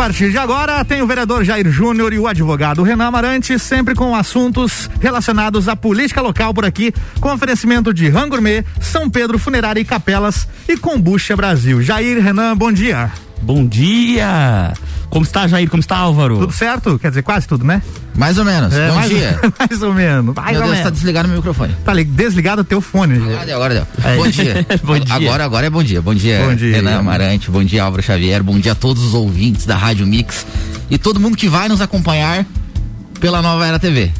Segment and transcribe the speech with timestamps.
[0.00, 4.16] partir de agora tem o vereador Jair Júnior e o advogado Renan Amarante, sempre com
[4.16, 6.90] assuntos relacionados à política local por aqui,
[7.20, 11.82] com oferecimento de Rangourmet, São Pedro Funerária e Capelas e Combucha Brasil.
[11.82, 13.12] Jair, Renan, bom dia.
[13.42, 14.72] Bom dia!
[15.08, 15.68] Como está, Jair?
[15.68, 16.38] Como está, Álvaro?
[16.38, 16.98] Tudo certo?
[16.98, 17.82] Quer dizer, quase tudo, né?
[18.14, 18.72] Mais ou menos.
[18.72, 19.40] É, Bom mais, dia.
[19.58, 20.34] mais ou menos.
[20.34, 20.84] Mais meu ou Deus, menos.
[20.84, 21.74] tá desligado meu microfone.
[21.84, 23.16] Tá desligado o teu fone.
[23.16, 23.86] Agora deu, agora deu.
[24.16, 24.66] Bom dia.
[24.84, 25.14] bom dia.
[25.14, 26.00] Agora, agora é bom dia.
[26.00, 26.76] Bom dia, Bom dia.
[26.76, 27.50] Renan Amarante.
[27.50, 28.42] Bom dia, Álvaro Xavier.
[28.42, 30.46] Bom dia a todos os ouvintes da Rádio Mix
[30.88, 32.46] e todo mundo que vai nos acompanhar
[33.18, 34.12] pela Nova Era TV.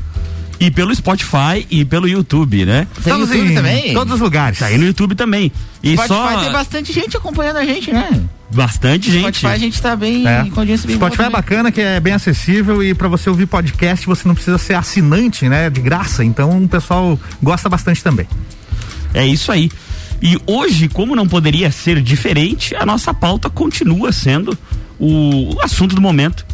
[0.58, 2.86] E pelo Spotify e pelo YouTube, né?
[3.02, 3.94] Tem Estamos YouTube em também?
[3.94, 4.58] todos os lugares.
[4.58, 5.52] Tá aí no YouTube também.
[5.82, 8.20] E Spotify só tem bastante gente acompanhando a gente, né?
[8.52, 9.38] Bastante gente.
[9.38, 10.44] Spotify a gente tá bem É.
[10.50, 14.06] com audiência bem Spotify é bacana, que é bem acessível e para você ouvir podcast
[14.06, 15.70] você não precisa ser assinante, né?
[15.70, 16.24] De graça.
[16.24, 18.26] Então o pessoal gosta bastante também.
[19.14, 19.70] É isso aí.
[20.22, 24.56] E hoje, como não poderia ser diferente, a nossa pauta continua sendo
[24.98, 26.44] o, o assunto do momento,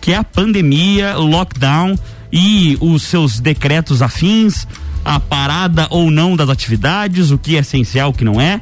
[0.00, 1.98] que é a pandemia, lockdown
[2.30, 4.66] e os seus decretos afins,
[5.04, 8.60] a parada ou não das atividades, o que é essencial, o que não é.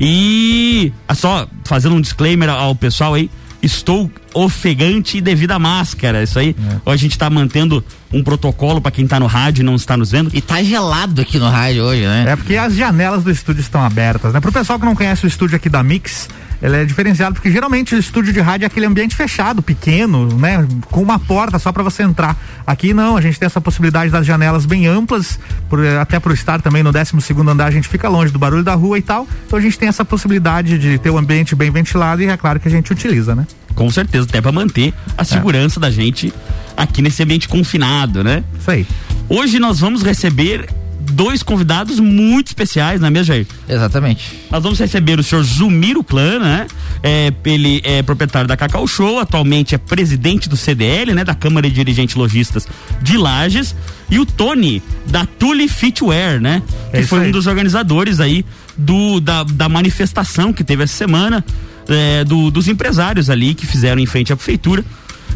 [0.00, 3.30] E ah, só fazendo um disclaimer ao pessoal aí,
[3.62, 6.22] estou ofegante devido à máscara.
[6.22, 6.56] Isso aí,
[6.86, 10.10] a gente está mantendo um protocolo para quem tá no rádio e não está nos
[10.10, 10.30] vendo.
[10.32, 12.24] E tá gelado aqui no rádio hoje, né?
[12.28, 14.40] É porque as janelas do estúdio estão abertas, né?
[14.40, 16.28] Pro pessoal que não conhece o estúdio aqui da Mix,
[16.62, 20.66] ele é diferenciado porque geralmente o estúdio de rádio é aquele ambiente fechado, pequeno, né?
[20.90, 22.36] Com uma porta só para você entrar.
[22.66, 25.38] Aqui não, a gente tem essa possibilidade das janelas bem amplas,
[25.68, 28.62] por, até por estar também no 12 segundo andar, a gente fica longe do barulho
[28.62, 29.26] da rua e tal.
[29.46, 32.60] Então a gente tem essa possibilidade de ter o ambiente bem ventilado e é claro
[32.60, 33.46] que a gente utiliza, né?
[33.74, 36.32] Com certeza, até para manter a segurança da gente
[36.76, 38.44] aqui nesse ambiente confinado, né?
[38.58, 38.86] Isso aí.
[39.28, 40.68] Hoje nós vamos receber
[41.10, 43.46] dois convidados muito especiais, não é mesmo, Jair?
[43.68, 44.38] Exatamente.
[44.50, 46.66] Nós vamos receber o senhor Zumiro Clã, né?
[47.02, 51.24] É, ele é proprietário da Cacau Show, atualmente é presidente do CDL, né?
[51.24, 52.66] Da Câmara de Dirigentes Logistas
[53.02, 53.74] de Lages.
[54.10, 56.62] E o Tony, da Tule Fitwear, né?
[56.92, 57.28] É que foi aí.
[57.28, 58.44] um dos organizadores aí
[58.76, 61.44] do, da, da manifestação que teve essa semana,
[61.88, 64.84] é, do- dos empresários ali que fizeram em frente à prefeitura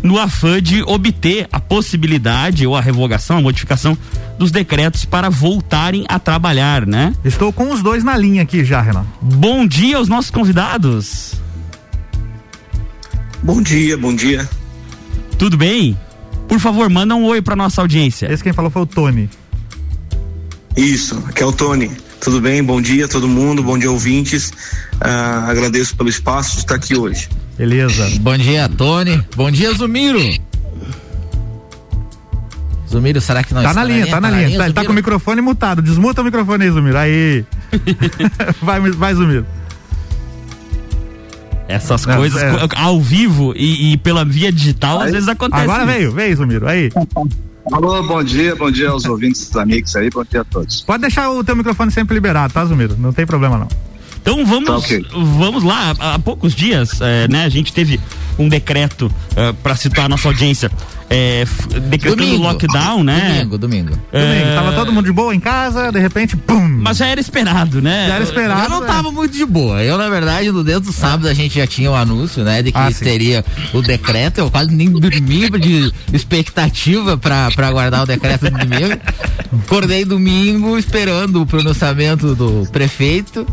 [0.03, 3.97] no afã de obter a possibilidade ou a revogação, a modificação
[4.39, 7.15] dos decretos para voltarem a trabalhar, né?
[7.25, 9.07] Estou com os dois na linha aqui já, Renan.
[9.21, 11.35] Bom dia aos nossos convidados.
[13.43, 14.49] Bom dia, bom dia.
[15.39, 15.97] Tudo bem?
[16.49, 18.33] Por favor, manda um oi para nossa audiência.
[18.33, 19.29] Esse quem falou foi o Tony.
[20.77, 21.91] Isso, aqui é o Tony.
[22.21, 22.63] Tudo bem?
[22.63, 24.53] Bom dia a todo mundo, bom dia ouvintes.
[25.01, 27.29] Ah, agradeço pelo espaço de estar aqui hoje.
[27.57, 28.19] Beleza.
[28.21, 29.23] Bom dia, Tony.
[29.37, 30.21] Bom dia, Zumiro.
[32.89, 34.57] Zumiro, será que nós Tá na linha, tá na linha.
[34.59, 35.83] Tá- ele tá com o microfone mutado.
[35.83, 36.99] Desmuta o microfone aí, Zumiro.
[36.99, 37.45] Aí.
[38.63, 39.47] vai, vai, Zumiro.
[41.67, 42.69] Essas Não, coisas é.
[42.77, 45.63] ao vivo e, e pela via digital às vezes acontece.
[45.63, 45.93] Agora isso.
[45.93, 46.69] veio, veio, Zumiro.
[46.69, 46.91] Aí.
[47.73, 50.83] Alô, bom dia, bom dia aos ouvintes da Mix aí, bom dia a todos.
[50.83, 52.95] Pode deixar o teu microfone sempre liberado, tá, Zumiro?
[52.99, 53.69] Não tem problema não.
[54.25, 55.05] Então vamos, Tá ok.
[55.39, 55.95] vamos lá.
[55.99, 58.01] Há há poucos dias, eh, né, a gente teve
[58.39, 59.13] um decreto
[59.63, 60.71] para situar a nossa audiência,
[61.11, 62.43] f- decretando Domingo.
[62.43, 63.35] lockdown, né?
[63.35, 63.91] Domingo, domingo.
[63.91, 66.67] Domingo, É, tava todo mundo de boa em casa, de repente, pum.
[66.67, 68.07] Mas já era esperado, né?
[68.09, 68.63] Já era esperado.
[68.63, 68.87] Eu não né?
[68.87, 69.83] tava muito de boa.
[69.85, 72.73] Eu, na verdade, no dentro do sábado a gente já tinha o anúncio, né, de
[72.73, 73.05] que Ah, sim.
[73.05, 74.39] teria o decreto.
[74.39, 78.99] Eu quase nem dormi de expectativa pra, pra aguardar o decreto do domingo.
[79.67, 83.47] Acordei domingo esperando o pronunciamento do prefeito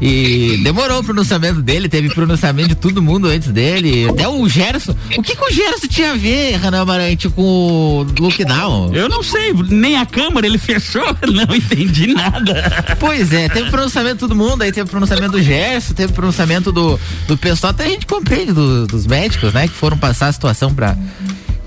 [0.00, 0.15] e
[0.62, 1.88] demorou o pronunciamento dele.
[1.88, 4.08] Teve pronunciamento de todo mundo antes dele.
[4.08, 4.94] Até o Gerson.
[5.16, 8.94] O que, que o Gerson tinha a ver, Renan Amarante, com o lockdown?
[8.94, 12.96] Eu não sei, nem a câmara ele fechou, não entendi nada.
[12.98, 16.98] Pois é, teve pronunciamento de todo mundo, aí teve pronunciamento do Gerson, teve pronunciamento do,
[17.26, 20.74] do pessoal, até a gente compreende do- dos médicos, né, que foram passar a situação
[20.74, 20.96] pra,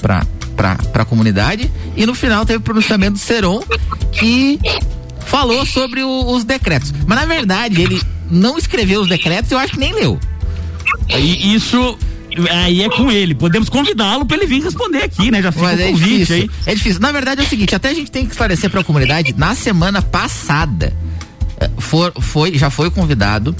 [0.01, 3.61] pra, pra, pra comunidade, e no final teve pronunciamento do Seron,
[4.11, 4.59] que
[5.25, 6.93] falou sobre o- os decretos.
[7.05, 10.19] Mas na verdade, ele não escreveu os decretos, eu acho que nem leu.
[11.09, 11.97] E isso
[12.51, 13.33] aí é com ele.
[13.33, 15.41] Podemos convidá-lo para ele vir responder aqui, né?
[15.41, 16.35] Já fica Mas o é convite difícil.
[16.35, 16.49] aí.
[16.65, 17.01] É difícil.
[17.01, 19.55] Na verdade é o seguinte, até a gente tem que esclarecer para a comunidade, na
[19.55, 20.93] semana passada
[21.59, 23.55] eh, for, foi, já foi convidado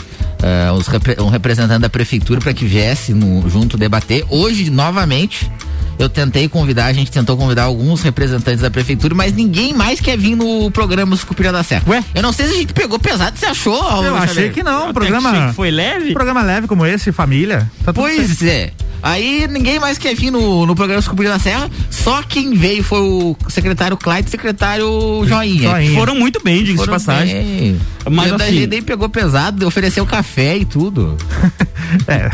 [0.77, 4.23] os repre- um representante da prefeitura para que viesse no, junto debater.
[4.29, 5.51] Hoje, novamente,
[5.99, 10.17] eu tentei convidar, a gente tentou convidar alguns representantes da prefeitura, mas ninguém mais quer
[10.17, 11.83] vir no programa Sucupira da Serra.
[11.87, 12.03] Ué?
[12.15, 13.75] Eu não sei se a gente pegou pesado, você achou?
[14.03, 14.53] Eu achei Xavier?
[14.53, 16.09] que não, um Até programa, achei que foi leve.
[16.11, 17.69] um programa leve como esse, família.
[17.83, 18.17] Tá tudo certo.
[18.17, 18.71] Pois é.
[19.01, 22.99] Aí ninguém mais quer vir no, no programa Descobrindo a Serra, só quem veio foi
[22.99, 25.69] o secretário Clyde e o secretário Joinha.
[25.69, 25.93] Joinha.
[25.93, 27.35] Foram muito bem, diga de passagem.
[27.35, 27.81] Bem.
[28.09, 31.17] Mas assim, gente nem pegou pesado, ofereceu café e tudo.
[32.07, 32.29] é.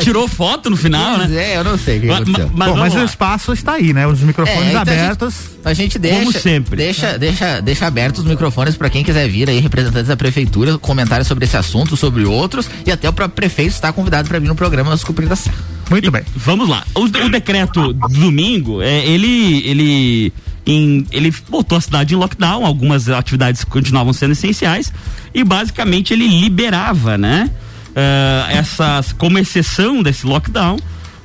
[0.00, 1.52] Tirou foto no final, mas né?
[1.52, 2.50] É, eu não sei o que mas, aconteceu.
[2.54, 4.06] Mas, Bom, mas o espaço está aí, né?
[4.06, 5.34] Os microfones é, então abertos.
[5.64, 6.76] A gente, a gente deixa, como sempre.
[6.76, 11.28] Deixa, deixa, deixa abertos os microfones para quem quiser vir aí, representantes da prefeitura, comentários
[11.28, 14.54] sobre esse assunto, sobre outros, e até o próprio prefeito está convidado para vir no
[14.54, 15.75] programa Descobrindo a Serra.
[15.90, 16.22] Muito bem.
[16.34, 16.84] Vamos lá.
[16.94, 20.32] O, o decreto do domingo, é, ele, ele,
[20.66, 24.92] em, ele botou a cidade em lockdown, algumas atividades continuavam sendo essenciais
[25.32, 27.50] e basicamente ele liberava, né?
[27.90, 30.76] Uh, essas, como exceção desse lockdown,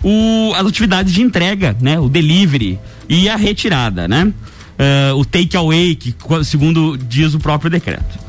[0.04, 2.00] o, as atividades de entrega, né?
[2.00, 2.80] O delivery
[3.10, 4.32] e a retirada, né?
[4.80, 8.20] Uh, o take away, que segundo diz o próprio decreto.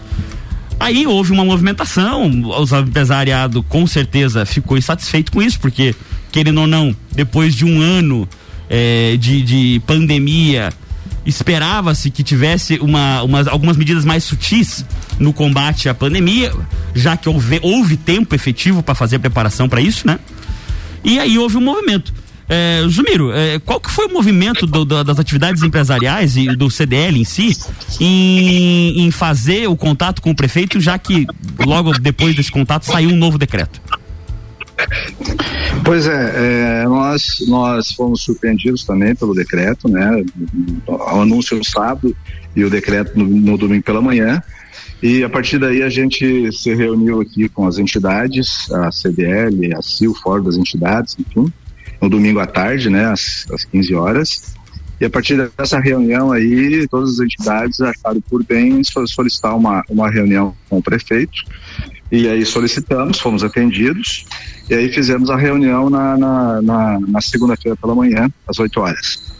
[0.80, 5.94] Aí houve uma movimentação, o empresariado com certeza ficou insatisfeito com isso, porque
[6.32, 8.26] querendo ou não, depois de um ano
[8.68, 10.72] é, de, de pandemia,
[11.24, 14.84] esperava-se que tivesse uma, umas, algumas medidas mais sutis
[15.18, 16.52] no combate à pandemia,
[16.94, 20.18] já que houve, houve tempo efetivo para fazer a preparação para isso, né?
[21.04, 22.12] E aí houve um movimento.
[22.48, 26.70] É, Zumiro, é, qual que foi o movimento do, do, das atividades empresariais e do
[26.70, 27.56] CDL em si
[28.00, 31.26] em, em fazer o contato com o prefeito, já que
[31.64, 33.80] logo depois desse contato saiu um novo decreto?
[35.84, 40.24] Pois é, é, nós, nós fomos surpreendidos também pelo decreto, né?
[40.86, 42.16] O anúncio no sábado
[42.54, 44.42] e o decreto no, no domingo pela manhã.
[45.02, 49.82] E a partir daí a gente se reuniu aqui com as entidades, a CDL, a
[49.82, 51.52] CIL, fora das entidades, enfim,
[52.00, 54.54] no domingo à tarde, né, às, às 15 horas.
[55.00, 60.08] E a partir dessa reunião aí, todas as entidades acharam por bem solicitar uma, uma
[60.08, 61.42] reunião com o prefeito.
[62.12, 64.26] E aí solicitamos, fomos atendidos.
[64.68, 69.32] E aí fizemos a reunião na, na, na, na segunda-feira pela manhã, às 8 horas.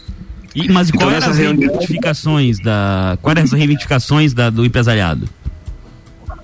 [0.55, 1.77] E, mas então, quais eram as reunião...
[1.77, 3.17] reivindicações da.
[3.21, 5.29] Quais eram as reivindicações da, do empresariado?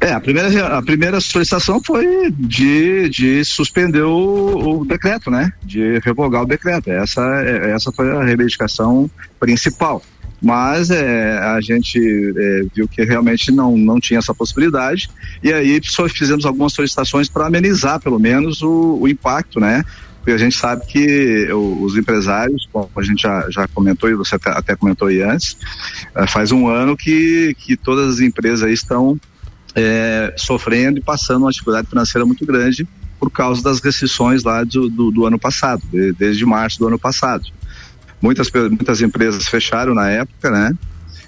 [0.01, 5.51] É, a primeira, a primeira solicitação foi de, de suspender o, o decreto, né?
[5.63, 6.89] De revogar o decreto.
[6.89, 9.09] Essa, é, essa foi a reivindicação
[9.39, 10.01] principal.
[10.41, 15.09] Mas é, a gente é, viu que realmente não, não tinha essa possibilidade
[15.43, 19.83] e aí só fizemos algumas solicitações para amenizar pelo menos o, o impacto, né?
[20.19, 24.35] porque a gente sabe que os empresários, como a gente já, já comentou e você
[24.35, 25.57] até, até comentou aí antes,
[26.15, 29.19] eh, faz um ano que, que todas as empresas estão
[29.73, 32.87] é, sofrendo e passando uma dificuldade financeira muito grande
[33.19, 36.99] por causa das restrições lá do, do, do ano passado, de, desde março do ano
[36.99, 37.45] passado.
[38.21, 40.73] Muitas, muitas empresas fecharam na época, né?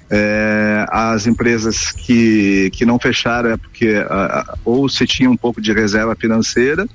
[0.09, 5.37] É, as empresas que, que não fecharam é porque a, a, ou se tinha um
[5.37, 6.85] pouco de reserva financeira,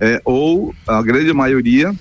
[0.00, 1.94] é, ou a grande maioria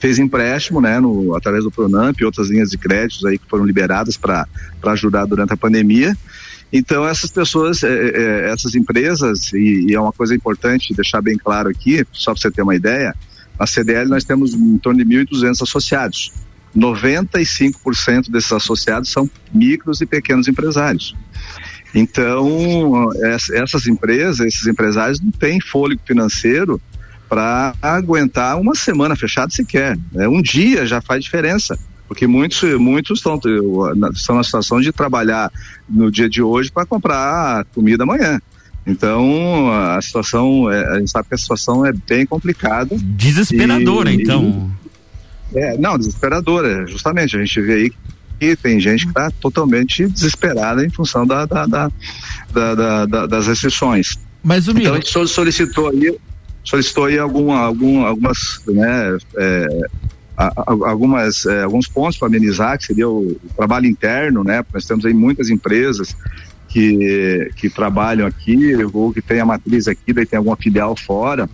[0.00, 3.64] fez empréstimo, né, no, através do Pronamp e outras linhas de créditos aí que foram
[3.64, 4.46] liberadas para
[4.82, 6.16] ajudar durante a pandemia
[6.72, 8.10] então essas pessoas, é, é,
[8.48, 12.40] é, essas empresas, e, e, é uma coisa importante deixar bem claro aqui, só para
[12.40, 13.14] você ter uma ideia,
[13.60, 16.32] na CDL nós temos em torno de 1.200 associados.
[16.76, 21.14] 95% desses associados são micros e pequenos empresários.
[21.94, 23.10] Então,
[23.52, 26.80] essas empresas, esses empresários não têm fôlego financeiro
[27.28, 29.98] para aguentar uma semana fechada sequer.
[30.10, 30.26] Né?
[30.28, 31.78] Um dia já faz diferença
[32.12, 33.40] porque muitos, muitos estão,
[34.14, 35.50] estão na situação de trabalhar
[35.88, 38.38] no dia de hoje para comprar comida amanhã.
[38.86, 42.94] Então, a situação, é, a gente sabe que a situação é bem complicada.
[42.98, 44.70] Desesperadora, e, então.
[44.81, 44.81] E,
[45.54, 47.36] é, não, desesperadora, justamente.
[47.36, 47.92] A gente vê aí
[48.38, 54.18] que tem gente que está totalmente desesperada em função da, da, da, da das restrições.
[54.42, 56.18] Mas o Então, a gente solicitou aí,
[56.64, 59.68] solicitou aí alguma, algum, algumas, né, é,
[60.36, 64.64] algumas, é, alguns pontos para amenizar, que seria o, o, trabalho interno, né?
[64.72, 66.16] Nós temos aí muitas empresas
[66.68, 71.48] que, que trabalham aqui, ou que tem a matriz aqui, daí tem alguma filial fora,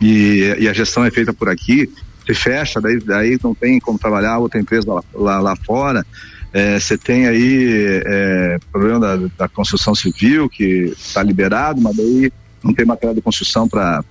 [0.00, 1.90] e, e a gestão é feita por aqui,
[2.26, 6.04] se fecha, daí, daí não tem como trabalhar outra empresa lá, lá, lá fora.
[6.78, 12.32] Você é, tem aí é, problema da, da, construção civil, que está liberado, mas daí
[12.62, 14.02] não tem material de construção para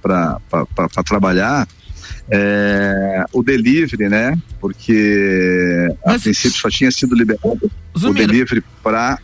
[1.06, 1.66] trabalhar
[2.30, 4.38] é, o delivery, né?
[4.60, 6.16] Porque Mas...
[6.16, 8.24] a princípio só tinha sido liberado Zumiro.
[8.24, 9.20] o delivery para.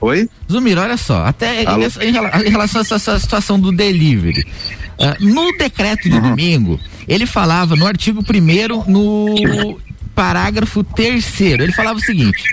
[0.00, 0.28] Oi?
[0.50, 4.44] Zumiro, olha só, até em, em, relação a essa situação do delivery.
[4.98, 6.30] Uh, no decreto de uhum.
[6.30, 9.80] domingo, ele falava no artigo 1 no
[10.14, 12.44] parágrafo terceiro, ele falava o seguinte: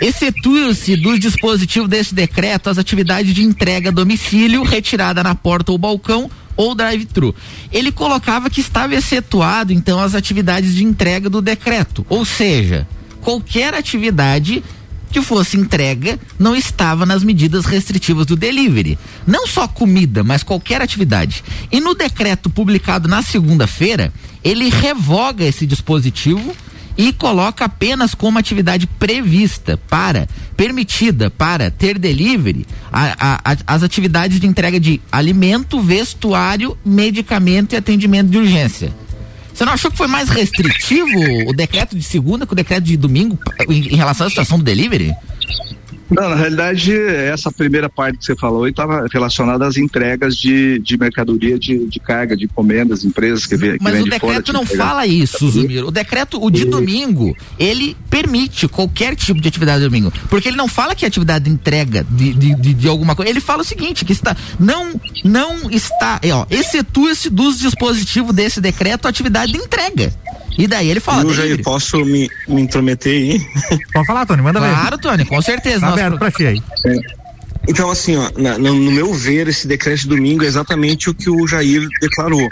[0.00, 5.78] Excetua-se dos dispositivos desse decreto as atividades de entrega a domicílio, retirada na porta ou
[5.78, 7.34] balcão, ou drive-thru.
[7.70, 12.86] Ele colocava que estava excetuado então as atividades de entrega do decreto, ou seja,
[13.20, 14.62] qualquer atividade
[15.14, 18.98] que fosse entrega não estava nas medidas restritivas do delivery.
[19.24, 21.44] Não só comida, mas qualquer atividade.
[21.70, 26.52] E no decreto publicado na segunda-feira, ele revoga esse dispositivo
[26.98, 33.84] e coloca apenas como atividade prevista para, permitida para ter delivery, a, a, a, as
[33.84, 38.92] atividades de entrega de alimento, vestuário, medicamento e atendimento de urgência.
[39.54, 42.96] Você não achou que foi mais restritivo o decreto de segunda que o decreto de
[42.96, 45.14] domingo em, relação à situação do delivery?
[46.10, 50.98] Não, na realidade, essa primeira parte que você falou estava relacionada às entregas de, de
[50.98, 55.48] mercadoria de, de carga, de encomendas, empresas que, vêm Mas o decreto não fala isso,
[55.48, 55.88] Zumiro.
[55.88, 56.64] O decreto, o de e...
[56.64, 60.12] domingo, ele permite qualquer tipo de atividade de domingo.
[60.28, 63.30] Porque ele não fala que é atividade de entrega de, de, de, de alguma coisa.
[63.30, 68.60] Ele fala o seguinte, que está, não, não está, é, ó, excetua-se dos dispositivos desse
[68.60, 70.12] decreto a atividade de entrega.
[70.56, 71.22] E daí ele fala.
[71.22, 73.40] Eu já posso me, me intrometer aí?
[73.92, 74.80] Pode falar, Tony, manda claro, ver.
[74.80, 75.80] Claro, Tony, com certeza.
[75.80, 76.62] Tá aberto pra ti aí.
[77.66, 81.46] Então, assim, ó, no meu ver, esse decreto de domingo é exatamente o que o
[81.46, 82.46] Jair declarou.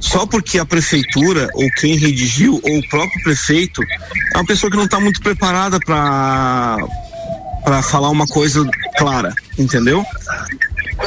[0.00, 3.82] Só porque a prefeitura, ou quem redigiu, ou o próprio prefeito,
[4.34, 6.76] é uma pessoa que não está muito preparada para
[7.64, 10.04] para falar uma coisa clara, entendeu?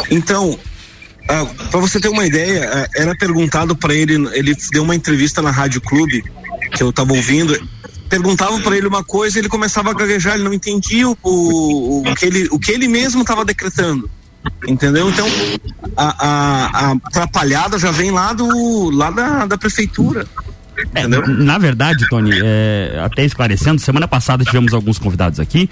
[0.09, 0.57] Então,
[1.27, 5.41] ah, para você ter uma ideia, ah, era perguntado para ele, ele deu uma entrevista
[5.41, 6.23] na Rádio Clube,
[6.71, 7.53] que eu estava ouvindo,
[8.09, 12.15] perguntavam para ele uma coisa, ele começava a gaguejar, ele não entendia o, o, o
[12.15, 14.09] que, ele, o que ele mesmo estava decretando.
[14.67, 15.09] Entendeu?
[15.09, 15.27] Então,
[15.97, 20.27] a, a, a atrapalhada já vem lá, do, lá da, da prefeitura.
[20.93, 25.69] É, na verdade, Tony, é, até esclarecendo, semana passada tivemos alguns convidados aqui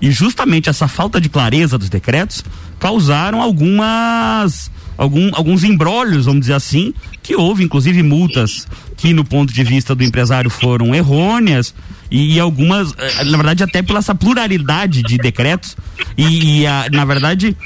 [0.00, 2.44] e justamente essa falta de clareza dos decretos
[2.78, 9.52] causaram algumas algum, alguns embrólios, vamos dizer assim, que houve inclusive multas que no ponto
[9.52, 11.74] de vista do empresário foram errôneas
[12.10, 15.76] e, e algumas, eh, na verdade até pela essa pluralidade de decretos
[16.16, 17.56] e, e a, na verdade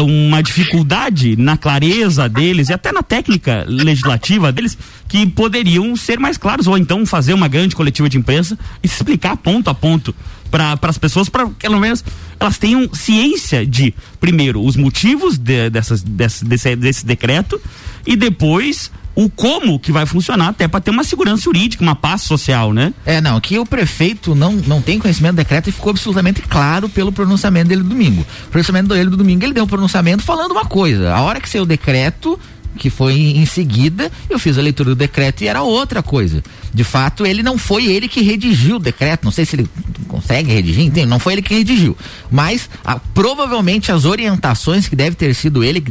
[0.00, 6.38] uma dificuldade na clareza deles e até na técnica legislativa deles que poderiam ser mais
[6.38, 10.14] claros ou então fazer uma grande coletiva de imprensa e explicar ponto a ponto
[10.50, 12.04] para as pessoas para pelo menos
[12.38, 17.60] elas tenham ciência de primeiro os motivos de, dessas, desse, desse, desse decreto
[18.06, 22.22] e depois o como que vai funcionar até para ter uma segurança jurídica, uma paz
[22.22, 22.94] social, né?
[23.04, 26.88] É, não, que o prefeito não, não tem conhecimento do decreto e ficou absolutamente claro
[26.88, 28.24] pelo pronunciamento dele do domingo.
[28.46, 31.12] O pronunciamento dele do domingo, ele deu um pronunciamento falando uma coisa.
[31.12, 32.38] A hora que saiu o decreto,
[32.76, 36.42] que foi em seguida, eu fiz a leitura do decreto e era outra coisa.
[36.72, 39.68] De fato, ele não foi ele que redigiu o decreto, não sei se ele
[40.08, 41.06] consegue redigir, entende?
[41.06, 41.96] não foi ele que redigiu.
[42.30, 45.84] Mas a, provavelmente as orientações que deve ter sido ele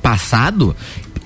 [0.00, 0.74] passado,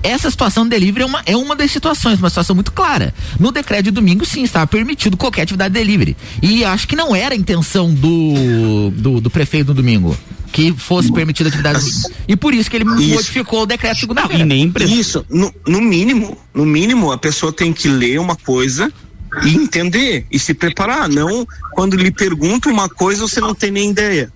[0.03, 3.13] essa situação do delivery é uma, é uma das situações, uma situação muito clara.
[3.39, 6.17] No decreto de domingo, sim, estava permitido qualquer atividade de delivery.
[6.41, 10.17] E acho que não era a intenção do, do, do prefeito no domingo
[10.51, 11.85] que fosse permitida atividade.
[12.27, 13.15] E por isso que ele isso.
[13.15, 14.43] modificou o decreto segunda-feira.
[14.45, 18.91] nem Isso, no, no mínimo, no mínimo, a pessoa tem que ler uma coisa
[19.43, 21.09] e entender e se preparar.
[21.09, 24.31] Não quando lhe pergunta uma coisa, você não tem nem ideia.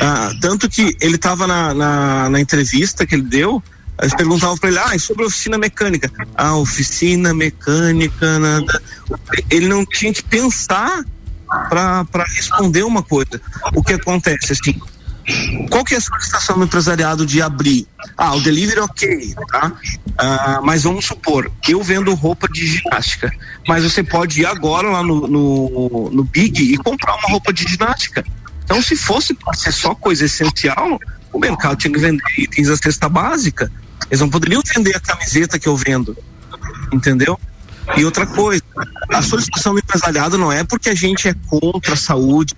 [0.00, 3.62] Ah, tanto que ele estava na, na, na, entrevista que ele deu,
[4.00, 6.10] eles perguntavam para ele, ah, sobre a oficina mecânica.
[6.34, 8.82] A ah, oficina mecânica, nada.
[9.50, 11.02] Ele não tinha que pensar
[11.68, 13.40] para responder uma coisa.
[13.74, 14.78] O que acontece, assim,
[15.70, 17.86] qual que é a solicitação do empresariado de abrir?
[18.16, 19.72] Ah, o delivery ok, tá?
[20.16, 23.32] Ah, mas vamos supor, eu vendo roupa de ginástica,
[23.66, 27.64] mas você pode ir agora lá no, no, no Big e comprar uma roupa de
[27.64, 28.24] ginástica.
[28.64, 30.98] Então, se fosse para ser só coisa essencial,
[31.32, 33.70] o mercado tinha que vender itens da cesta básica.
[34.10, 36.16] Eles não poderiam vender a camiseta que eu vendo,
[36.92, 37.38] entendeu?
[37.96, 38.62] E outra coisa,
[39.10, 42.54] a solicitação do empresariado não é porque a gente é contra a saúde,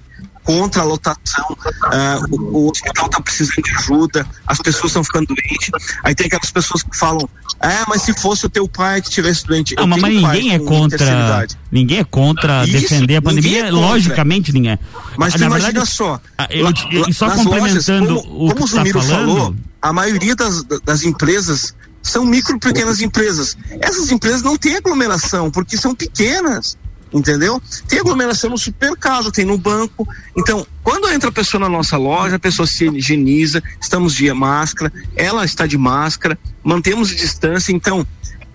[0.49, 5.26] contra a lotação, uh, o, o, hospital está precisando de ajuda, as pessoas estão ficando
[5.26, 5.69] doentes.
[6.02, 7.28] Aí tem aquelas pessoas que falam,
[7.61, 9.75] ah, mas se fosse o teu pai que tivesse doente.
[9.76, 11.47] Não, mas ninguém é contra.
[11.71, 14.78] Ninguém é contra Isso, defender a pandemia, é logicamente ninguém é.
[15.19, 16.19] Mas Na verdade, imagina só.
[16.49, 20.64] Eu, eu, só complementando lojas, como, o como o Zumiro tá falou, a maioria das,
[20.83, 23.55] das empresas são micro pequenas empresas.
[23.83, 26.78] Essas empresas não têm aglomeração porque são pequenas
[27.12, 27.61] entendeu?
[27.88, 30.07] Tem aglomeração no supermercado, tem no banco.
[30.37, 34.93] Então, quando entra a pessoa na nossa loja, a pessoa se higieniza, estamos de máscara,
[35.17, 37.73] ela está de máscara, mantemos distância.
[37.73, 38.07] Então,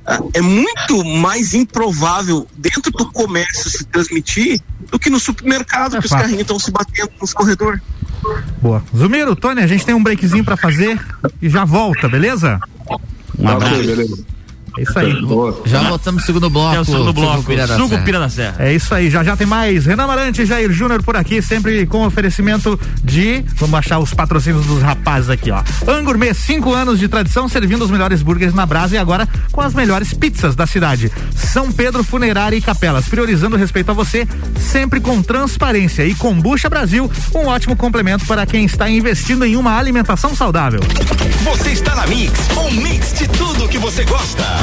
[0.06, 6.02] ah, é muito mais improvável dentro do comércio se transmitir do que no supermercado, é
[6.02, 6.18] que fácil.
[6.18, 7.82] os carrinhos estão se batendo nos corredores.
[8.62, 8.84] Boa.
[8.96, 11.00] Zumiro, Tony, a gente tem um breakzinho para fazer
[11.42, 12.60] e já volta, beleza?
[13.38, 13.76] Um abraço.
[13.76, 14.33] Ok, beleza.
[14.78, 15.22] É isso aí.
[15.22, 15.62] Boa.
[15.66, 16.76] Já voltamos no segundo bloco.
[16.76, 17.38] É o segundo bloco.
[17.38, 18.04] Sucupira da Suco Serra.
[18.04, 18.56] Pira da Serra.
[18.60, 19.86] É isso aí, já já tem mais.
[19.86, 23.44] Renan Marante e Jair Júnior por aqui, sempre com oferecimento de.
[23.56, 25.62] Vamos achar os patrocínios dos rapazes aqui, ó.
[25.88, 29.74] Angourmet, cinco anos de tradição, servindo os melhores burgers na brasa e agora com as
[29.74, 31.12] melhores pizzas da cidade.
[31.36, 34.28] São Pedro Funerária e Capelas, priorizando o respeito a você,
[34.58, 36.06] sempre com transparência.
[36.06, 40.80] E Combucha Brasil, um ótimo complemento para quem está investindo em uma alimentação saudável.
[41.44, 44.63] Você está na Mix, um mix de tudo que você gosta.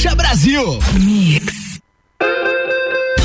[0.00, 0.78] Bucha Brasil.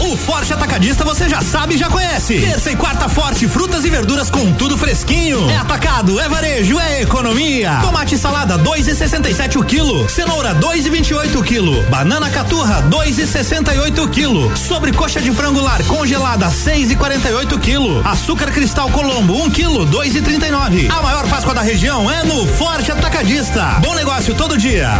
[0.01, 2.37] O Forte Atacadista você já sabe e já conhece.
[2.37, 5.49] Terça e quarta forte, frutas e verduras com tudo fresquinho.
[5.49, 7.79] É atacado, é varejo, é economia.
[7.81, 10.09] Tomate e salada 2,67 o quilo.
[10.09, 11.81] Cenoura 2,28 o quilo.
[11.83, 14.57] Banana caturra 2,68 o quilo.
[14.57, 18.05] Sobrecoxa de frango lar congelada 6,48 o quilo.
[18.05, 20.91] Açúcar cristal Colombo 1 quilo 2,39.
[20.91, 23.77] A maior Páscoa da região é no Forte Atacadista.
[23.79, 24.91] Bom negócio todo dia.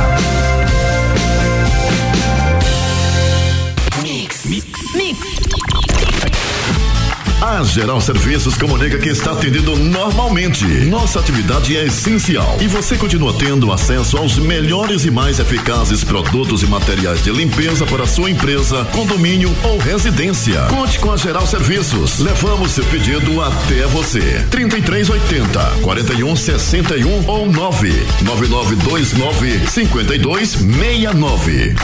[7.45, 10.65] A Geral Serviços comunica que está atendendo normalmente.
[10.65, 16.63] Nossa atividade é essencial e você continua tendo acesso aos melhores e mais eficazes produtos
[16.63, 20.59] e materiais de limpeza para sua empresa, condomínio ou residência.
[20.69, 22.17] Conte com a Geral Serviços.
[22.17, 24.43] Levamos seu pedido até você.
[24.49, 31.75] 3380 4161 ou 99929 5269.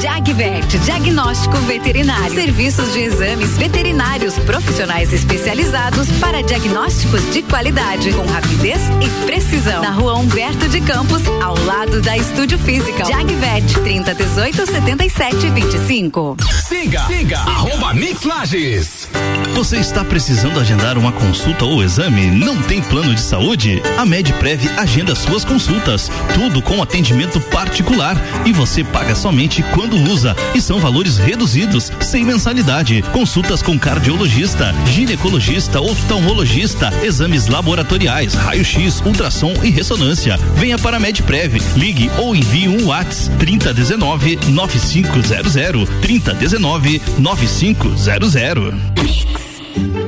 [0.00, 2.34] Jagvet, diagnóstico veterinário.
[2.34, 9.82] Serviços de exames veterinários profissionais especializados para diagnósticos de qualidade, com rapidez e precisão.
[9.82, 13.04] Na rua Humberto de Campos, ao lado da Estúdio Física.
[13.04, 16.36] Jagvet, 30 18 77 25.
[16.68, 19.08] Siga, siga, arroba Mix Lages.
[19.54, 22.26] Você está precisando agendar uma consulta ou exame?
[22.26, 23.82] Não tem plano de saúde?
[23.96, 30.34] A MedPrev agenda suas consultas, tudo com atendimento particular e você paga somente quando usa
[30.54, 33.02] e são valores reduzidos, sem mensalidade.
[33.12, 40.36] Consultas com cardiologista, ginecologista, oftalmologista, exames laboratoriais, raio-x, ultrassom e ressonância.
[40.56, 50.07] Venha para a MedPrev, ligue ou envie um WhatsApp 3019 9500 3019 9500.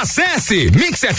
[0.00, 1.18] Acesse mixfm.com.br.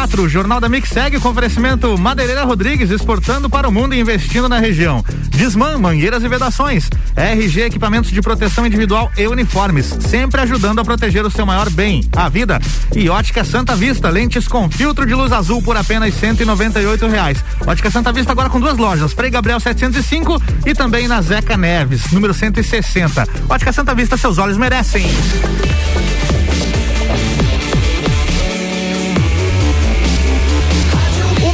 [0.00, 4.00] quatro, o Jornal da Mix segue com oferecimento Madeireira Rodrigues, exportando para o mundo e
[4.00, 5.04] investindo na região.
[5.28, 6.88] Desman, mangueiras e vedações.
[7.14, 12.02] RG, equipamentos de proteção individual e uniformes, sempre ajudando a proteger o seu maior bem,
[12.16, 12.58] a vida.
[12.96, 17.44] E Ótica Santa Vista, lentes com filtro de luz azul por apenas cento e reais.
[17.66, 22.10] Ótica Santa Vista agora com duas lojas, Frei Gabriel 705 e também na Zeca Neves,
[22.10, 23.28] número 160.
[23.50, 25.04] Ótica Santa Vista, seus olhos merecem.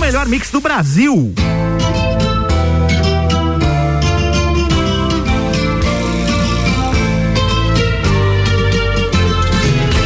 [0.06, 1.34] Melhor mix do Brasil.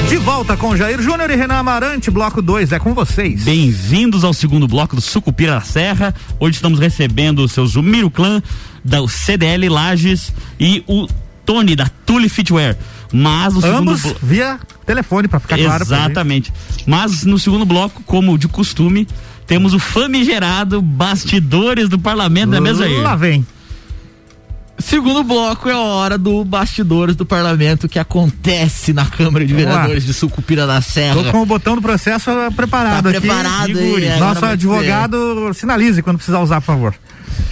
[0.08, 3.44] De volta com Jair Júnior e Renan Amarante, bloco 2, é com vocês.
[3.44, 6.14] Bem-vindos ao segundo bloco do Sucupira da Serra.
[6.40, 8.42] Hoje estamos recebendo o seu Zumiro Clã,
[8.84, 11.06] da CDL Lages e o
[11.46, 12.76] Tony da Tule Fitwear.
[13.12, 15.86] Mas no Ambos segundo blo- via telefone para ficar claro.
[15.86, 16.04] pra gente.
[16.06, 16.52] Exatamente.
[16.86, 19.06] Mas no segundo bloco, como de costume,
[19.50, 22.96] temos o famigerado Bastidores do Parlamento, não é mesmo aí?
[22.98, 23.44] Lá vem.
[24.78, 29.52] Segundo bloco é a hora do bastidores do parlamento que acontece na Câmara de.
[29.52, 31.16] Vereadores de Sucupira da Serra.
[31.24, 33.20] Tô com o botão do processo preparado Tá aqui.
[33.20, 36.94] preparado aí, agora Nosso advogado sinalize quando precisar usar, por favor.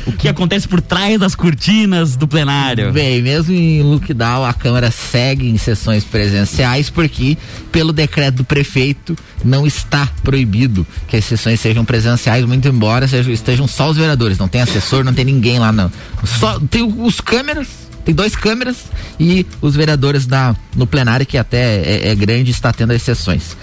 [0.06, 2.92] O que acontece por trás das cortinas do plenário?
[2.92, 7.36] Bem, mesmo em lockdown, a Câmara segue em sessões presenciais porque,
[7.70, 13.32] pelo decreto do prefeito, não está proibido que as sessões sejam presenciais, muito embora sejam,
[13.32, 14.38] estejam só os vereadores.
[14.38, 15.90] Não tem assessor, não tem ninguém lá, não.
[16.24, 17.87] Só tem os câmeras.
[18.08, 18.86] Tem dois câmeras
[19.20, 23.54] e os vereadores da, no plenário, que até é, é grande, está tendo as sessões.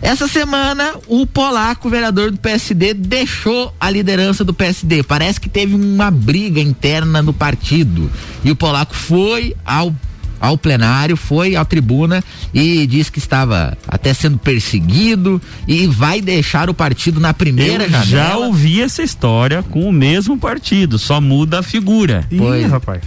[0.00, 5.02] Essa semana, o polaco, vereador do PSD, deixou a liderança do PSD.
[5.02, 8.08] Parece que teve uma briga interna no partido.
[8.44, 9.92] E o polaco foi ao
[10.40, 12.22] ao plenário, foi à tribuna
[12.54, 17.90] e disse que estava até sendo perseguido e vai deixar o partido na primeira Eu
[17.90, 18.06] janela.
[18.06, 22.24] já ouvi essa história com o mesmo partido, só muda a figura.
[22.36, 22.64] Pois.
[22.64, 23.00] Ih, rapaz.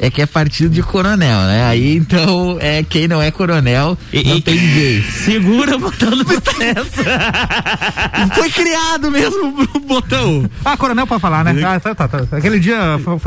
[0.00, 1.64] É que é partido de coronel, né?
[1.66, 5.04] Aí então, é quem não é coronel, não E- tem vez.
[5.24, 7.04] Segura o botão do processo.
[8.34, 10.48] Foi criado mesmo o botão.
[10.64, 11.62] Ah, coronel pode falar, né?
[11.64, 12.36] Ah, tá, tá, tá.
[12.36, 12.78] Aquele dia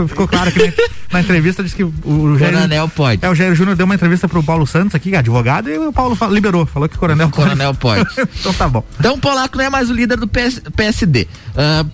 [0.08, 0.74] ficou claro que na,
[1.14, 2.54] na entrevista disse que o, o Jair.
[2.54, 3.24] Coronel pode.
[3.24, 6.16] É, o Jair Júnior deu uma entrevista pro Paulo Santos aqui, advogado, e o Paulo
[6.16, 7.44] fa- liberou, falou que coronel pode.
[7.50, 8.06] Coronel pode.
[8.40, 8.84] então tá bom.
[9.00, 11.28] Então o Polaco não é mais o líder do PS PSD.
[11.56, 11.86] Ah,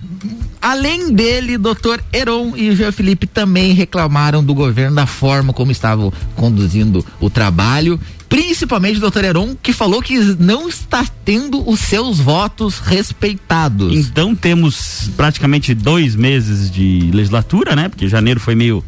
[0.62, 5.72] além dele, doutor Heron e o Jean Felipe também reclamaram do governo da forma como
[5.72, 8.00] estavam conduzindo o trabalho.
[8.28, 13.94] Principalmente o doutor Heron, que falou que não está tendo os seus votos respeitados.
[13.96, 17.88] Então temos praticamente dois meses de legislatura, né?
[17.88, 18.84] Porque janeiro foi meio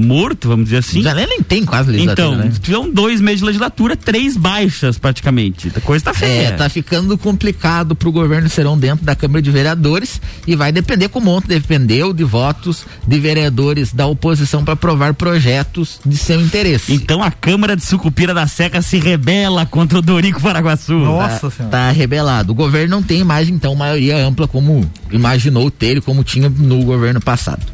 [0.00, 1.02] morto, vamos dizer assim.
[1.02, 2.52] Já nem tem quase legislatura, Então, né?
[2.60, 5.70] tiveram dois meses de legislatura, três baixas praticamente.
[5.74, 6.48] A coisa tá feia.
[6.48, 11.08] É, tá ficando complicado pro governo Serão dentro da Câmara de Vereadores e vai depender
[11.08, 16.92] como ontem dependeu de votos de vereadores da oposição para aprovar projetos de seu interesse.
[16.92, 20.94] Então a Câmara de Sucupira da Seca se rebela contra o Dorico Paraguaçu.
[20.98, 21.70] Nossa tá, Senhora.
[21.70, 22.52] tá rebelado.
[22.52, 26.82] O governo não tem mais então maioria ampla como imaginou ter e como tinha no
[26.84, 27.64] governo passado.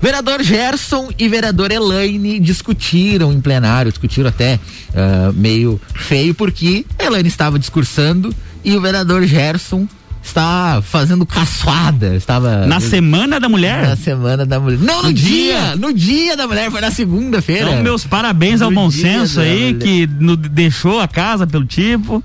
[0.00, 4.60] Vereador Gerson e vereador Elaine discutiram em plenário, discutiram até
[4.94, 8.32] ah, meio feio, porque Elaine estava discursando
[8.64, 9.88] e o vereador Gerson
[10.22, 12.14] está fazendo caçoada.
[12.14, 13.88] Estava Na Semana da Mulher?
[13.88, 14.78] na semana da mulher.
[14.78, 15.76] Não, no, No dia, dia.
[15.76, 17.70] No dia da mulher, foi na segunda-feira.
[17.70, 19.78] Então, meus parabéns ao No bom dia senso aí, mulher.
[19.78, 22.22] que no- deixou a casa pelo tipo.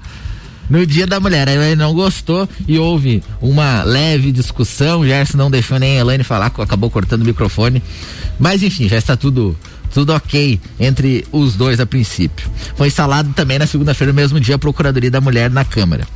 [0.70, 5.02] No dia da mulher, a Elaine não gostou e houve uma leve discussão.
[5.02, 7.84] O Gerson não deixou nem a Elaine falar, acabou cortando o microfone.
[8.40, 9.58] Mas enfim, já está tudo
[9.94, 12.50] tudo ok entre os dois a princípio.
[12.76, 16.08] Foi instalado também na segunda-feira, no mesmo dia, a Procuradoria da Mulher na Câmara.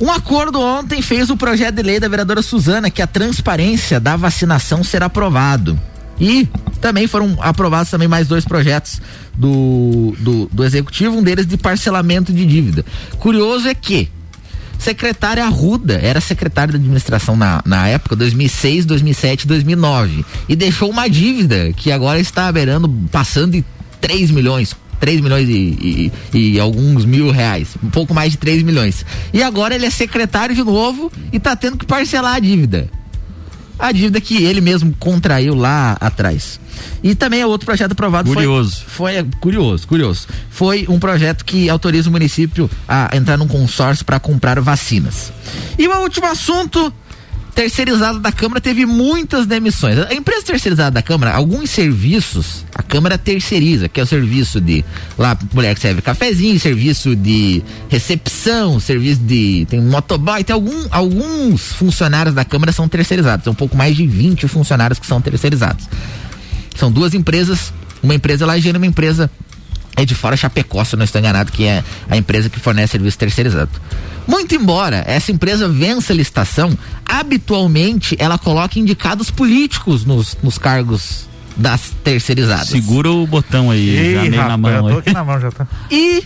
[0.00, 4.16] Um acordo ontem fez o projeto de lei da vereadora Suzana que a transparência da
[4.16, 5.78] vacinação será aprovado.
[6.20, 6.48] E
[6.80, 9.00] também foram aprovados também mais dois projetos
[9.34, 12.84] do, do, do executivo, um deles de parcelamento de dívida.
[13.18, 14.08] Curioso é que
[14.78, 21.08] secretária Arruda era secretária da administração na, na época, 2006, 2007, 2009, e deixou uma
[21.08, 23.64] dívida que agora está beirando, passando de
[24.00, 28.62] 3 milhões, 3 milhões e, e, e alguns mil reais, um pouco mais de 3
[28.62, 29.04] milhões.
[29.32, 32.88] E agora ele é secretário de novo e está tendo que parcelar a dívida.
[33.78, 36.58] A dívida que ele mesmo contraiu lá atrás.
[37.02, 38.84] E também é outro projeto aprovado foi- Curioso.
[38.86, 40.26] Foi, é, curioso, curioso.
[40.50, 45.32] Foi um projeto que autoriza o município a entrar num consórcio para comprar vacinas.
[45.78, 46.92] E o último assunto
[47.56, 49.98] terceirizada da Câmara teve muitas demissões.
[49.98, 54.84] A empresa terceirizada da Câmara, alguns serviços, a Câmara terceiriza, que é o serviço de
[55.16, 59.66] lá, mulher que serve cafezinho, serviço de recepção, serviço de.
[59.70, 63.44] tem motoboy, tem algum, alguns funcionários da Câmara são terceirizados.
[63.44, 65.88] Tem um pouco mais de 20 funcionários que são terceirizados.
[66.76, 69.30] São duas empresas, uma empresa lá e uma empresa
[69.96, 73.18] é de fora Chapecó, se não estou enganado, que é a empresa que fornece serviço
[73.18, 73.70] terceirizado.
[74.26, 81.26] Muito embora essa empresa vença a licitação, habitualmente ela coloca indicados políticos nos, nos cargos
[81.56, 82.68] das terceirizadas.
[82.68, 84.76] Segura o botão aí, Ih, já meio rapaz, na mão.
[84.76, 84.98] eu tô aí.
[84.98, 85.66] aqui na mão já tá.
[85.90, 86.24] E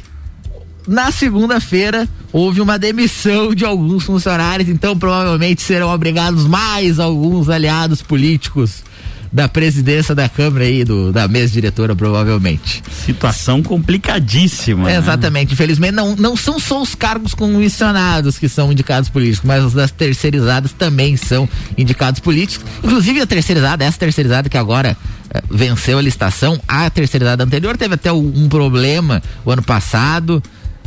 [0.88, 8.02] na segunda-feira houve uma demissão de alguns funcionários, então provavelmente serão obrigados mais alguns aliados
[8.02, 8.82] políticos
[9.32, 12.82] da presidência da Câmara aí, do, da mesa diretora, provavelmente.
[12.90, 14.88] Situação complicadíssima.
[14.88, 14.96] né?
[14.96, 15.52] Exatamente.
[15.52, 19.92] Infelizmente, não, não são só os cargos comissionados que são indicados políticos, mas os das
[19.92, 22.66] terceirizadas também são indicados políticos.
[22.82, 24.96] Inclusive a terceirizada, essa terceirizada que agora
[25.32, 30.42] eh, venceu a licitação, a terceirizada anterior teve até um, problema o ano passado.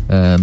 [0.10, 0.36] ah,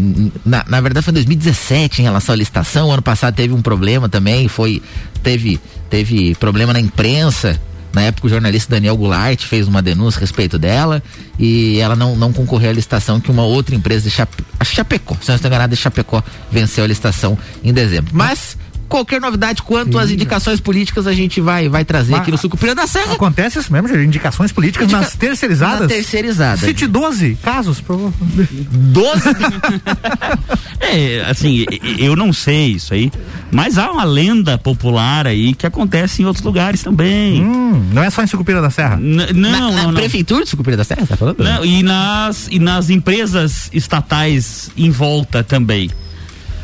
[0.44, 3.60] na, na verdade foi em 2017 em relação à licitação, o ano passado teve um
[3.60, 4.82] problema também, foi
[5.22, 5.60] teve
[5.90, 7.60] teve problema na imprensa
[7.92, 11.02] na época, o jornalista Daniel Goulart fez uma denúncia a respeito dela
[11.38, 15.28] e ela não, não concorreu à licitação que uma outra empresa de Chape, Chapecó, se
[15.28, 18.12] não estou enganado, de Chapecó venceu a licitação em dezembro.
[18.14, 18.56] Mas
[18.90, 22.74] qualquer novidade quanto às indicações políticas a gente vai, vai trazer Mas aqui no Sucupira
[22.74, 23.14] da Serra.
[23.14, 25.80] Acontece isso mesmo, gente, indicações políticas Indica- nas terceirizadas?
[25.82, 26.58] Na terceirizada.
[26.58, 27.80] Cite 12 casos.
[27.80, 28.12] Por...
[28.70, 29.22] 12
[30.80, 31.64] É, assim,
[31.98, 33.12] eu não sei isso aí,
[33.52, 37.42] mas há uma lenda popular aí que acontece em outros lugares também.
[37.44, 38.96] Hum, não é só em Sucupira da Serra?
[38.96, 39.94] N- na, não, na não, não.
[39.94, 41.44] prefeitura de Sucupira da Serra, tá falando?
[41.44, 45.90] Não, e nas, e nas empresas estatais em volta também.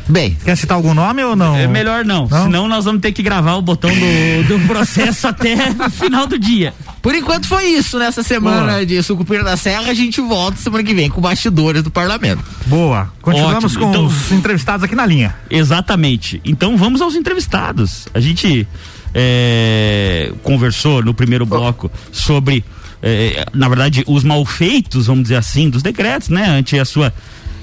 [0.09, 1.55] Bem, Quer citar algum nome ou não?
[1.55, 2.43] É melhor não, Não?
[2.45, 6.39] senão nós vamos ter que gravar o botão do, do processo até o final do
[6.39, 6.73] dia.
[7.01, 8.85] por enquanto foi isso nessa semana Boa.
[8.85, 9.89] de Sucupira da Serra.
[9.89, 12.41] A gente volta semana que vem com bastidores do parlamento.
[12.67, 13.11] Boa.
[13.21, 15.35] Continuamos Ótimo, com então- os entrevistados aqui na linha.
[15.49, 16.41] Exatamente.
[16.45, 18.07] Então vamos aos entrevistados.
[18.13, 18.65] A gente
[19.13, 22.63] é, conversou no primeiro bloco sobre,
[23.03, 26.47] é, na verdade, os malfeitos, vamos dizer assim, dos decretos, né?
[26.49, 27.13] Ante a sua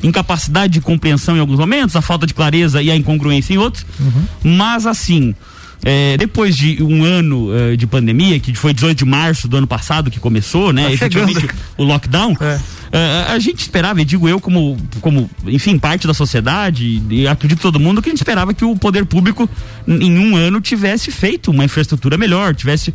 [0.05, 3.85] incapacidade de compreensão em alguns momentos, a falta de clareza e a incongruência em outros.
[4.43, 5.35] Mas assim.
[5.85, 9.67] é, depois de um ano é, de pandemia, que foi 18 de março do ano
[9.67, 10.85] passado que começou, né?
[10.85, 12.35] Tá efetivamente o lockdown.
[12.41, 12.59] É.
[12.93, 17.61] É, a gente esperava, e digo eu como, como, enfim, parte da sociedade, e acredito
[17.61, 19.51] todo mundo, que a gente esperava que o poder público,
[19.87, 22.95] em um ano, tivesse feito uma infraestrutura melhor, tivesse,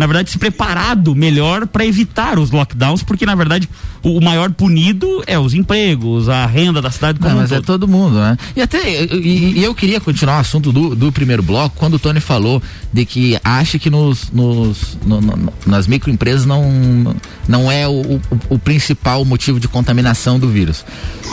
[0.00, 3.68] na verdade, se preparado melhor para evitar os lockdowns, porque, na verdade,
[4.02, 7.66] o, maior punido é os empregos, a renda da cidade como Não, mas é todo.
[7.66, 8.38] todo mundo, né?
[8.56, 11.98] E até e, e eu queria continuar o assunto do, do primeiro bloco, quando o
[11.98, 17.14] Tony falou de que acha que nos, nos no- no- nas microempresas não,
[17.46, 20.82] não é o, o, o principal motivo de contaminação do vírus.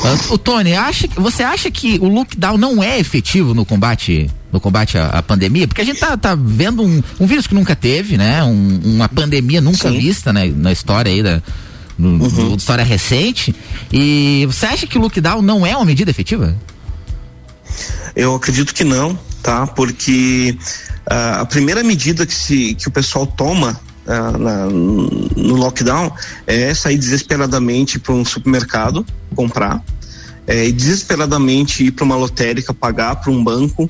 [0.03, 4.29] Ah, O Tony, acha, que- você acha que o lockdown não é efetivo no combate
[4.51, 5.67] no combate à, à pandemia?
[5.67, 8.43] Porque a gente tá, tá vendo um, um vírus que nunca teve, né?
[8.43, 9.97] Um- uma pandemia nunca Sim.
[9.99, 10.51] vista né?
[10.55, 11.41] na história aí da
[11.97, 13.53] no- no- história recente.
[13.91, 16.55] E você acha que o lockdown não é uma medida efetiva?
[18.15, 19.67] Eu acredito que não, tá?
[19.67, 20.57] Porque
[21.05, 26.11] ah, a primeira medida que, se, que o pessoal toma ah, na- no lockdown
[26.45, 29.05] é sair desesperadamente para um supermercado
[29.35, 29.83] comprar,
[30.47, 33.87] é, e desesperadamente ir para uma lotérica pagar para um banco.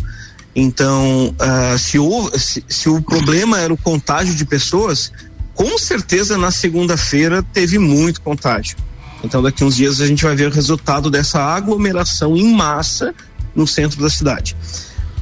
[0.60, 5.12] Então, ah, se, houve- se, se o problema era o contágio de pessoas,
[5.54, 8.76] com certeza na segunda-feira teve muito contágio.
[9.24, 13.14] Então, daqui uns dias a gente vai ver o resultado dessa aglomeração em massa
[13.56, 14.58] no centro da cidade.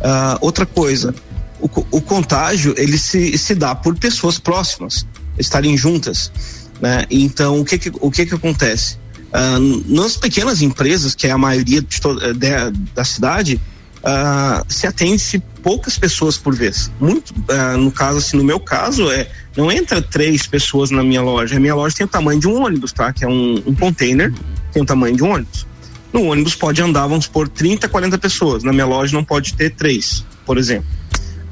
[0.02, 1.14] Ah, outra coisa,
[1.60, 5.06] o, o contágio ele se, se dá por pessoas próximas
[5.38, 6.32] estarem juntas,
[6.80, 7.04] né?
[7.12, 8.98] Então, o que que, o que, que acontece?
[9.34, 13.60] Ah, nas pequenas empresas, que é a maioria de eh, de- da cidade,
[14.06, 16.92] ah, se atende-se poucas pessoas por vez.
[17.00, 21.22] Muito, ah, no caso, assim, no meu caso, é não entra três pessoas na minha
[21.22, 21.58] loja.
[21.58, 23.12] A minha loja tem o tamanho de um ônibus, tá?
[23.12, 24.32] Que é um, um container,
[24.72, 25.66] tem o tamanho de um ônibus.
[26.14, 28.64] No ônibus pode andar, vamos supor, 30, 40 pessoas.
[28.64, 30.88] Na minha loja não pode ter três, por exemplo.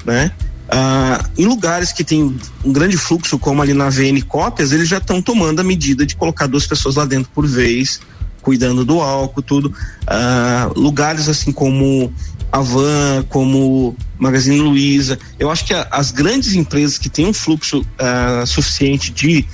[0.04, 0.30] Né?
[0.68, 4.98] Ah, em lugares que tem um grande fluxo, como ali na VN Cópias, eles já
[4.98, 8.00] estão tomando a medida de colocar duas pessoas lá dentro por vez,
[8.44, 9.74] cuidando do álcool, tudo.
[10.06, 12.12] Ah, lugares assim como
[12.52, 15.18] a Van, como Magazine Luiza.
[15.38, 19.44] Eu acho que a- as grandes empresas que têm um fluxo ah, suficiente de,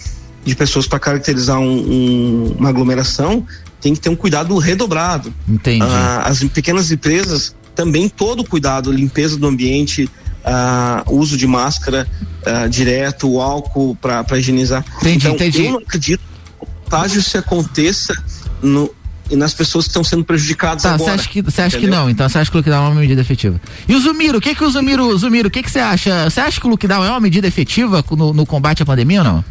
[0.44, 3.46] de pessoas para caracterizar um- um- uma aglomeração
[3.81, 5.33] tem que ter um cuidado redobrado.
[5.48, 5.83] Entendi.
[5.83, 10.09] Ah, as pequenas empresas também todo o cuidado, limpeza do ambiente,
[10.44, 12.07] ah, uso de máscara
[12.44, 14.85] ah, direto, o álcool para higienizar.
[15.00, 15.64] Entendi, então, entendi.
[15.64, 18.14] eu não acredito que o contágio se aconteça
[18.62, 18.90] no,
[19.37, 21.14] nas pessoas que estão sendo prejudicadas Tá, você agora.
[21.21, 23.21] acha que, você acha que não, então você acha que o lockdown é uma medida
[23.21, 23.61] efetiva.
[23.88, 26.29] E o Zumiro, o que que o Zumiro, Zumiro, o que que você acha?
[26.29, 29.25] Você acha que o lockdown é uma medida efetiva no, no combate à pandemia ou
[29.25, 29.45] não?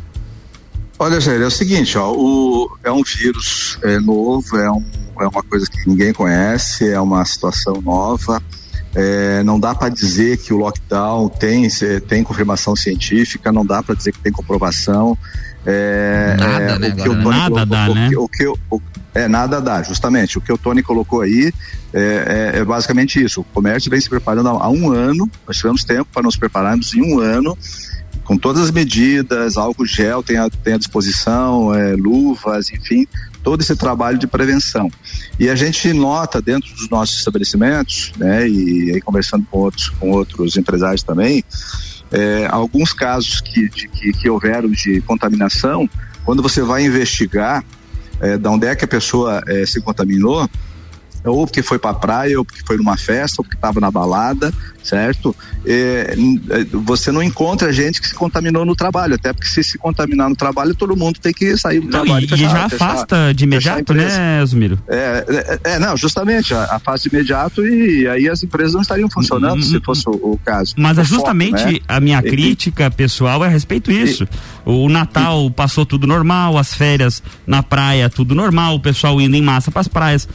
[0.97, 4.83] Olha, Jair, é o seguinte, ó, o, é um vírus é, novo, é, um,
[5.21, 8.41] é uma coisa que ninguém conhece, é uma situação nova.
[8.95, 11.67] é, não dá para dizer que o lockdown tem,
[12.07, 15.17] tem confirmação científica, não dá para dizer que tem comprovação.
[15.65, 17.23] É, Nada, é, né, o que agora, o né?
[17.23, 18.09] Tony Nada colocou- dá, o né?
[18.09, 18.81] que- o que eu- o-
[19.13, 20.37] é, nada dá, justamente.
[20.37, 21.51] O que o Tony colocou aí
[21.93, 23.41] é, é- é basicamente isso.
[23.41, 26.93] O comércio vem se preparando há, há um ano, nós tivemos tempo para nos prepararmos
[26.93, 27.57] em um ano
[28.23, 33.07] com todas as medidas, álcool gel tem à, tem à disposição, é, luvas, enfim,
[33.43, 34.87] todo esse trabalho de prevenção.
[35.39, 40.11] E a gente nota dentro dos nossos estabelecimentos, né, e aí conversando com outros, com
[40.11, 41.43] outros empresários também,
[42.11, 45.89] é, alguns casos que, de- que, que houveram de contaminação,
[46.25, 47.63] quando você vai investigar
[48.21, 50.49] é, onde é que a pessoa é, se contaminou,
[51.23, 53.91] ou porque foi para a praia, ou porque foi numa festa, ou porque estava na
[53.91, 55.35] balada, certo?
[55.65, 56.15] É,
[56.49, 60.29] é, você não encontra gente que se contaminou no trabalho, até porque se se contaminar
[60.29, 62.21] no trabalho, todo mundo tem que sair do Não, trabalho.
[62.23, 64.79] e, e fechar- já fechar- afasta de fechar a imediato, né, Zumiro?
[64.87, 68.81] É, é, é, não, justamente, a, a fase de imediato e aí as empresas não
[68.81, 70.73] estariam funcionando Hum, se hum, fosse o, o caso.
[70.77, 71.79] Mas é foco, justamente né?
[71.87, 74.27] a minha E- crítica pessoal é a respeito disso.
[74.65, 79.41] O Natal passou tudo normal, as férias na praia tudo normal, o pessoal indo em
[79.41, 80.27] massa para as praias,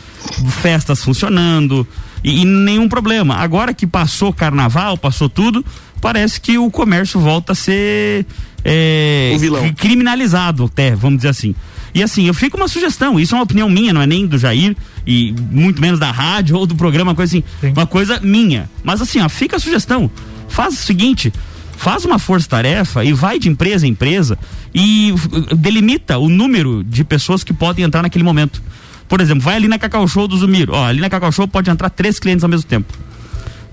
[0.63, 1.87] festas funcionando
[2.25, 3.37] e, e nenhum problema.
[3.37, 5.65] Agora que passou carnaval, passou tudo,
[6.01, 8.27] parece que o comércio volta a ser
[8.65, 9.61] é, O vilão.
[9.63, 11.55] cri- criminalizado até, vamos dizer assim.
[11.95, 14.37] E assim, eu fico uma sugestão, isso é uma opinião minha, não é nem do
[14.37, 14.75] Jair
[15.07, 17.73] e muito menos da rádio ou do programa, coisa assim, Sim.
[17.77, 18.69] uma coisa minha.
[18.83, 20.11] Mas assim, ó, fica a sugestão.
[20.49, 21.33] Faz o seguinte,
[21.77, 24.37] faz uma força-tarefa e vai de empresa em empresa
[24.75, 28.61] e uh, delimita o número de pessoas que podem entrar naquele momento.
[29.09, 30.73] Por exemplo, vai ali na Cacau Show do Zumiro.
[30.73, 32.93] Ó, ali na Cacau Show pode entrar três clientes ao mesmo tempo.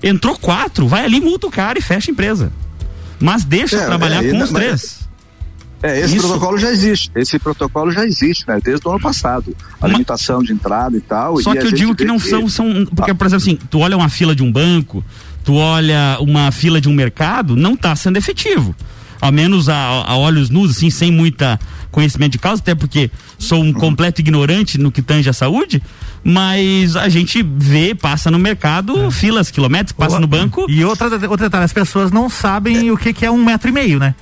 [0.02, 2.52] Entrou quatro, vai ali, multa o cara e fecha a empresa.
[3.20, 5.02] Mas deixa É, trabalhar é, com mas- os três.
[5.82, 7.10] É, esse Isso- protocolo já existe.
[7.14, 8.58] Esse protocolo já existe, né?
[8.62, 9.56] Desde o ano passado.
[9.80, 11.40] A Uma- limitação de entrada e tal.
[11.40, 12.86] Só e que eu digo que não são, são.
[12.94, 15.04] Porque, por exemplo, assim, tu olha uma fila de um banco,
[15.44, 18.74] tu olha uma fila de um mercado, não está sendo efetivo.
[19.20, 21.58] Ao menos a, a olhos nus, assim, sem muita
[21.92, 25.80] conhecimento de causa, até porque sou um completo ignorante no que tange a saúde,
[26.24, 30.66] mas a gente vê, passa no mercado, filas quilométricos, passa no banco.
[30.68, 33.72] E outra, outro detalhe, as pessoas não sabem o que, que é um metro e
[33.72, 34.14] meio, né?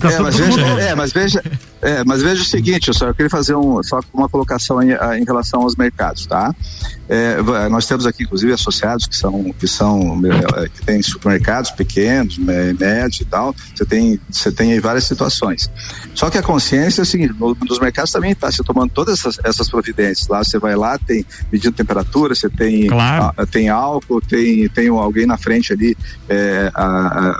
[0.00, 1.42] Tá É, mas veja, é, mas veja,
[1.82, 5.18] é, mas veja o seguinte, eu só queria fazer um, só uma colocação em, a-
[5.18, 6.54] em relação aos mercados, tá?
[7.08, 10.20] É, nós temos aqui, inclusive, associados que são, que são,
[10.62, 13.54] é, que têm supermercados pequenos, mé- médios e tal.
[13.74, 15.70] Você tem, você tem aí várias situações.
[16.14, 19.18] Só que a consciência é o seguinte, no- nos mercados também está se tomando todas
[19.18, 20.28] essas, essas providências.
[20.28, 23.32] Lá você vai lá, tem medindo temperatura, você tem, Claro.
[23.36, 25.96] a- tem álcool, tem, tem alguém na frente ali
[26.28, 26.84] é, a-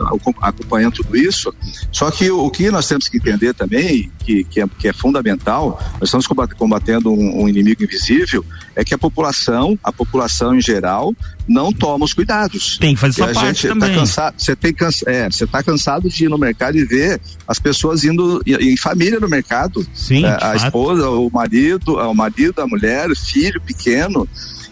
[0.03, 1.55] a- acompanhando tudo isso.
[1.91, 4.93] Só que o, o que nós temos que entender também, que, que, é, que é
[4.93, 8.45] fundamental, nós estamos combat- combatendo um, um inimigo invisível,
[8.77, 11.15] é que a população, a população em geral,
[11.49, 12.79] não toma os cuidados.
[12.79, 13.91] Tem que fazer sua parte gente também.
[13.91, 17.21] Tá cansado, você tem cansa, é, você tá cansado de ir no mercado e ver
[17.47, 19.87] as pessoas indo em, família no mercado.
[19.95, 24.29] Sim, É, a esposa, o marido, o marido, a mulher, o filho pequeno.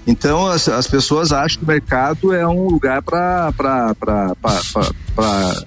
[0.06, 3.52] Então as, as pessoas acham que o mercado é um lugar para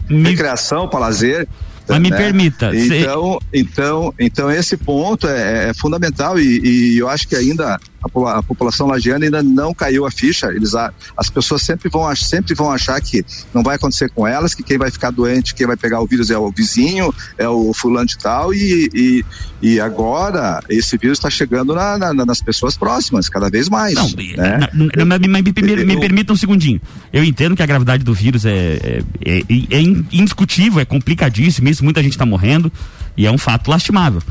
[0.10, 1.48] Me- recreação, para lazer.
[1.88, 2.18] Mas me né?
[2.18, 7.36] permita, cê- Então, então, então esse ponto é, é fundamental e, e eu acho que
[7.36, 10.48] ainda a, po- a população lagiana ainda não caiu a ficha.
[10.48, 10.74] Eles,
[11.18, 14.78] as pessoas sempre vão, sempre vão achar que não vai acontecer com elas, que quem
[14.78, 18.18] vai ficar doente, quem vai pegar o vírus é o vizinho, é o fulano de
[18.18, 19.26] tal e, e,
[19.62, 23.96] e agora esse vírus está chegando na- na- nas pessoas próximas, cada vez mais.
[23.96, 24.60] Não, né?
[25.08, 26.80] mas me, me- me- permita um segundinho.
[27.12, 29.44] Eu entendo que a gravidade do vírus é, é, é-
[29.78, 32.72] é in- indiscutível, é complicadíssimo, isso muita gente está morrendo
[33.18, 34.22] e é um fato lastimável.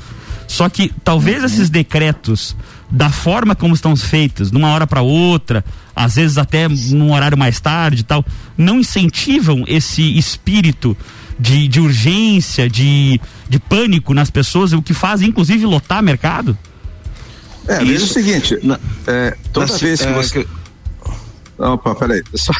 [0.46, 1.46] Só que talvez Uhum.
[1.46, 2.54] esses decretos,
[2.94, 5.64] da forma como estão feitos, numa hora para outra,
[5.96, 8.24] às vezes até num horário mais tarde e tal,
[8.56, 10.96] não incentivam esse espírito
[11.38, 16.56] de, de urgência, de, de pânico nas pessoas, o que faz inclusive lotar mercado?
[17.66, 18.14] É, veja o Isso.
[18.14, 20.46] seguinte, Na- é, toda na- vez que é, você.
[21.58, 22.22] Opa, peraí.
[22.34, 22.52] Só-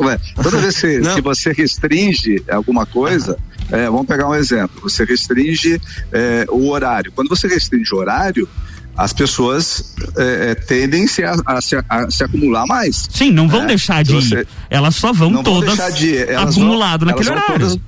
[0.00, 3.36] Ué, Toda vez que, que você restringe alguma coisa,
[3.70, 4.80] é, vamos pegar um exemplo.
[4.82, 5.80] Você restringe
[6.12, 7.12] é, o horário.
[7.12, 8.48] Quando você restringe o horário,
[8.96, 13.04] as pessoas é, é, tendem -se a, a, se, a, se acumular mais.
[13.10, 13.66] Sim, não vão né?
[13.68, 14.48] deixar de Você- ir.
[14.70, 17.80] Elas só vão vão todas deixar de ir, acumulado vão- naquele vão horário.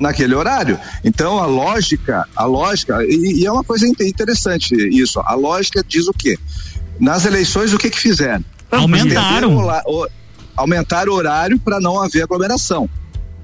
[0.00, 0.78] naquele horário.
[1.04, 5.20] Então a lógica, a lógica, e, e é uma coisa inte- interessante isso.
[5.20, 6.38] A lógica diz o quê?
[7.00, 8.44] Nas eleições o que que fizeram?
[8.70, 9.58] Aumentaram.
[10.56, 12.88] Aumentaram o horário para não haver aglomeração.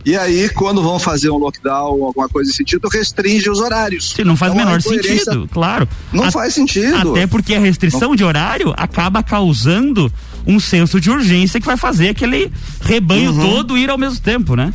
[0.05, 4.12] E aí, quando vão fazer um lockdown, alguma coisa nesse sentido, restringe os horários.
[4.16, 5.86] Sim, não faz o Então, a menor sentido, claro.
[6.12, 7.11] Não A- faz sentido.
[7.12, 10.11] Até porque a restrição de horário acaba causando
[10.46, 13.40] um senso de urgência que vai fazer aquele rebanho Uhum.
[13.40, 14.72] todo ir ao mesmo tempo, né?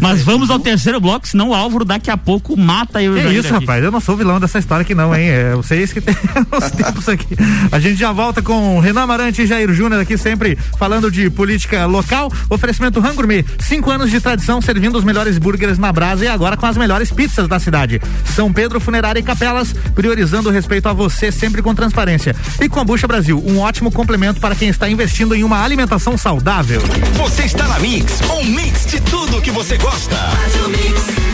[0.00, 3.38] Mas vamos ao terceiro bloco, senão o Álvaro daqui a pouco mata eu e Jair
[3.38, 3.64] isso, aqui.
[3.64, 5.28] rapaz, eu não sou vilão dessa história aqui não, hein?
[5.28, 6.14] É vocês que tem
[6.52, 7.36] os tempos aqui.
[7.70, 11.86] A gente já volta com Renan Amarante e Jair Júnior aqui sempre falando de política
[11.86, 12.30] local.
[12.48, 16.66] Oferecimento Rangourmet, cinco anos de tradição servindo os melhores burgers na brasa e agora com
[16.66, 18.00] as melhores pizzas da cidade.
[18.34, 22.34] São Pedro Funerária e Capelas, priorizando o respeito a você sempre com transparência.
[22.60, 26.80] E Kombucha Brasil, um ótimo complemento para quem está investindo em uma alimentação saudável.
[27.16, 31.33] Você está na Mix, um mix de tudo que você gosta.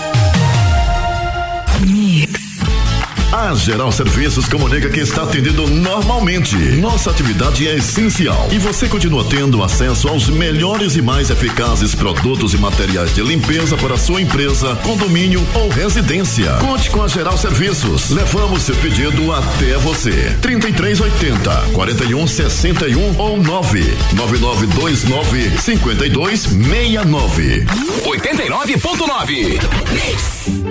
[3.31, 6.57] A Geral Serviços comunica que está atendendo normalmente.
[6.81, 12.53] Nossa atividade é essencial e você continua tendo acesso aos melhores e mais eficazes produtos
[12.53, 16.51] e materiais de limpeza para sua empresa, condomínio ou residência.
[16.59, 18.09] Conte com a Geral Serviços.
[18.09, 20.35] Levamos seu pedido até você.
[20.41, 27.65] 3380 4161 ou 99929 5269.
[28.03, 30.70] 89.9.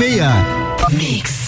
[0.00, 0.96] 1206.
[0.96, 1.39] Mix.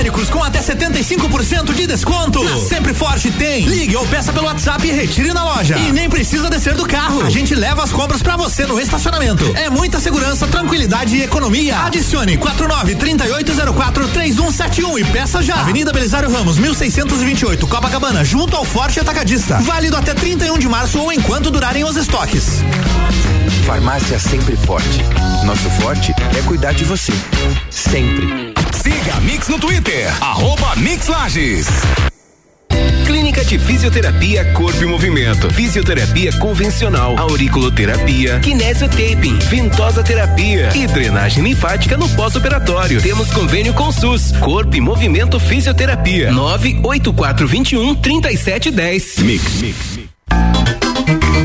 [0.00, 2.42] Genéricos com até 75% de desconto.
[2.42, 3.66] Na Sempre Forte tem.
[3.66, 5.76] Ligue ou peça pelo WhatsApp e retire na loja.
[5.76, 7.22] E nem precisa descer do carro.
[7.22, 9.44] A gente leva as compras pra você no estacionamento.
[9.54, 11.80] É muita segurança, tranquilidade e economia.
[11.80, 15.56] Adicione 49 3804 3171 e peça já.
[15.56, 19.58] Avenida Belisário Ramos, 1628, Copacabana, junto ao Forte Atacadista.
[19.58, 22.62] Válido até 31 de março ou enquanto durarem os estoques.
[23.66, 25.04] Farmácia Sempre Forte.
[25.44, 27.12] Nosso forte é cuidar de você.
[27.70, 28.54] Sempre.
[28.82, 29.89] Siga a Mix no Twitter,
[30.20, 31.66] arroba Mix Lages.
[33.04, 35.50] Clínica de Fisioterapia Corpo e Movimento.
[35.50, 43.02] Fisioterapia convencional, auriculoterapia, kinesiotaping, ventosa terapia e drenagem linfática no pós-operatório.
[43.02, 44.30] Temos convênio com SUS.
[44.38, 46.30] Corpo e Movimento Fisioterapia.
[46.30, 49.18] 98421 3710.
[49.18, 49.60] Mix.
[49.60, 50.10] Mix.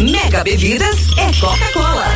[0.00, 2.06] Mega Bebidas é Coca-Cola.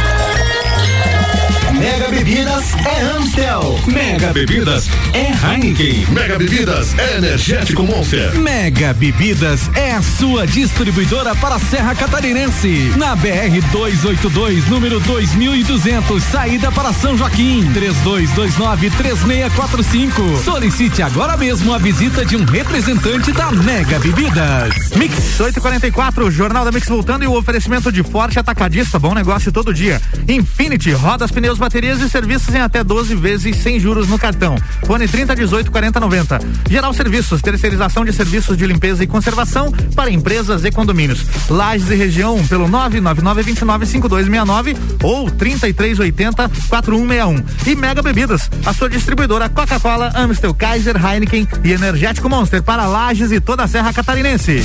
[1.78, 3.80] Mega Bebidas é Amstel.
[3.84, 6.06] Mega Bebidas é Heineken.
[6.10, 8.38] Mega Bebidas é Energético Monster.
[8.38, 12.92] Mega Bebidas é a sua distribuidora para a Serra Catarinense.
[12.96, 17.68] Na BR 282, número 2200, saída para São Joaquim.
[17.72, 20.44] 32293645.
[20.44, 24.72] Solicite agora mesmo a visita de um representante da Mega Bebidas.
[24.94, 29.74] Mix 844, Jornal da Mix voltando e o oferecimento de forte atacadista, bom negócio todo
[29.74, 30.00] dia.
[30.28, 34.56] Infinity, rodas, pneus, baterias e serviços em até 12 vezes sem juros no cartão.
[34.86, 36.38] Fone 30 18 40 90.
[36.68, 41.24] Geral Serviços, terceirização de serviços de limpeza e conservação para empresas e condomínios.
[41.48, 47.72] Lages e região pelo 999 29 5269 ou 3380 4161.
[47.72, 53.32] E Mega Bebidas, a sua distribuidora Coca-Cola, Amstel, Kaiser, Heineken e Energético Monster para Lages
[53.32, 54.62] e toda a Serra Catarinense.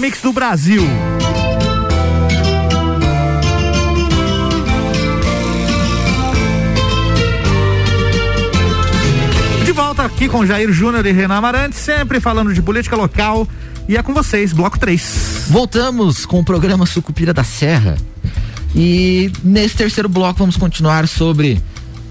[0.00, 0.82] Mix do Brasil.
[9.62, 13.46] De volta aqui com Jair Júnior e Renan Amarante, sempre falando de política local.
[13.86, 15.48] E é com vocês, bloco 3.
[15.50, 17.98] Voltamos com o programa Sucupira da Serra.
[18.74, 21.60] E nesse terceiro bloco vamos continuar sobre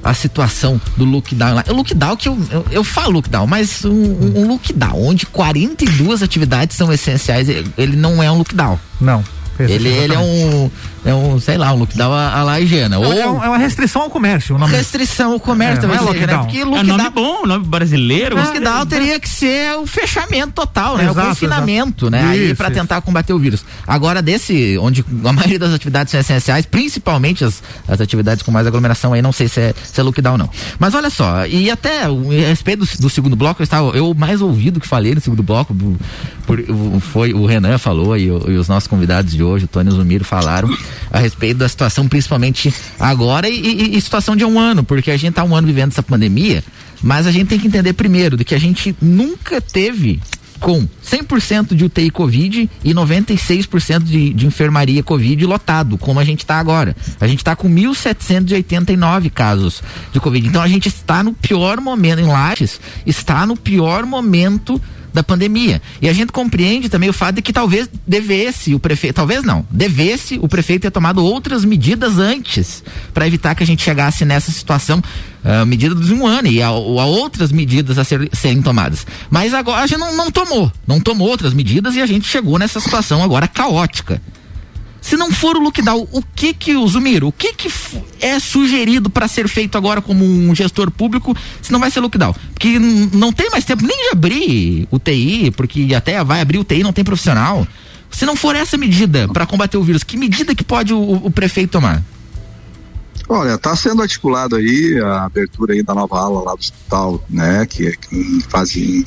[0.04, 1.64] a situação do lockdown lá.
[1.68, 6.78] O lockdown que eu, eu, eu falo lockdown, mas um, um, lockdown onde 42 atividades
[6.78, 8.80] são essenciais, ele, ele não é um lockdown.
[9.00, 9.24] Não.
[9.64, 10.72] Ele, ele é um,
[11.06, 12.96] é um, sei lá, um lockdown a, a la higiena.
[12.96, 14.56] É, Ou é um- é uma restrição ao comércio.
[14.56, 16.04] O nome restrição ao comércio, É, não é né?
[16.04, 16.44] lockdown.
[16.46, 18.36] Porque É lockdown, nome bom, nome brasileiro.
[18.38, 21.04] o lockdown teria que ser o fechamento total, né?
[21.06, 22.10] Exato, o confinamento, exato.
[22.12, 22.30] né?
[22.32, 22.80] Aí Isso, para isso.
[22.80, 23.64] tentar combater o vírus.
[23.88, 28.66] Agora, desse, onde a maioria das atividades são essenciais, principalmente as, as atividades com mais
[28.68, 30.50] aglomeração aí, não sei se é, se é lockdown não.
[30.78, 34.14] Mas olha só, e até o- a respeito do, do segundo bloco, eu estava, eu
[34.14, 35.76] mais ouvido que falei no segundo bloco,
[36.46, 39.90] por- o- foi o Renan falou e, e os nossos convidados de hoje, o Tony
[39.90, 40.70] e Zumiro, falaram
[41.12, 45.18] a respeito da situação, principalmente agora e, e- e situação de um ano, porque a
[45.18, 46.64] gente tá um ano vivendo essa pandemia,
[47.02, 50.20] mas a gente tem que entender primeiro de que a gente nunca teve
[50.60, 56.40] com 100% de UTI Covid e 96% de, de enfermaria Covid lotado, como a gente
[56.40, 56.94] está agora.
[57.22, 59.82] A gente está com 1.789 casos
[60.12, 60.48] de Covid.
[60.48, 64.82] Então a gente está no pior momento, em Lages, está no pior momento
[65.14, 65.82] da pandemia.
[66.02, 69.66] E a gente compreende também o fato de que talvez devesse o prefeito, talvez não,
[69.70, 72.84] devesse o prefeito ter tomado outras medidas antes
[73.14, 75.02] para evitar que a gente chegasse nessa situação,
[75.44, 79.06] ah, medidas de um ano e a, a outras medidas a ser- serem tomadas.
[79.30, 82.58] Mas agora a gente não, não tomou, não tomou outras medidas e a gente chegou
[82.58, 84.22] nessa situação agora caótica.
[85.02, 87.72] Se não for o lockdown, o que que o Zumiro, o que que
[88.20, 92.36] é sugerido para ser feito agora como um gestor público, se não vai ser lockdown?
[92.54, 96.94] Porque não tem mais tempo nem de abrir UTI, porque até vai abrir UTI não
[96.94, 97.68] tem profissional.
[98.12, 101.32] Se não for essa medida para combater o vírus, que medida que pode o, o
[101.32, 102.04] prefeito tomar?
[103.28, 107.64] Olha, está sendo articulado aí a abertura aí da nova ala lá do hospital, né,
[107.68, 109.06] que, que em fase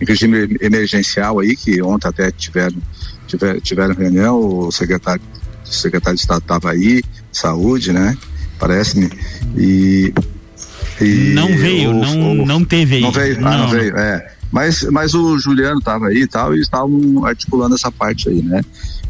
[0.00, 2.76] em regime emergencial aí, que ontem até tiveram
[3.28, 5.22] tiver, tiveram reunião, o secretário
[5.64, 8.16] o secretário de Estado estava aí, saúde, né,
[8.58, 9.10] parece-me,
[9.56, 10.12] e,
[11.00, 13.02] e Não veio, o- não, o- não teve aí.
[13.02, 14.32] não veio, ah, não, veio, é.
[14.50, 18.62] Mas, mas o Juliano estava aí e tal, e estavam articulando essa parte aí, né?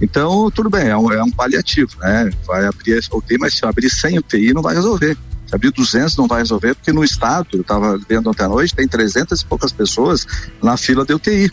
[0.03, 2.29] Então, tudo bem, é um, é um paliativo, né?
[2.45, 5.17] Vai abrir esse UTI, mas se abrir 100 UTI não vai resolver.
[5.47, 8.75] Se abrir 200 não vai resolver, porque no estado, eu estava vendo ontem à noite,
[8.75, 10.27] tem 300 e poucas pessoas
[10.61, 11.51] na fila de UTI.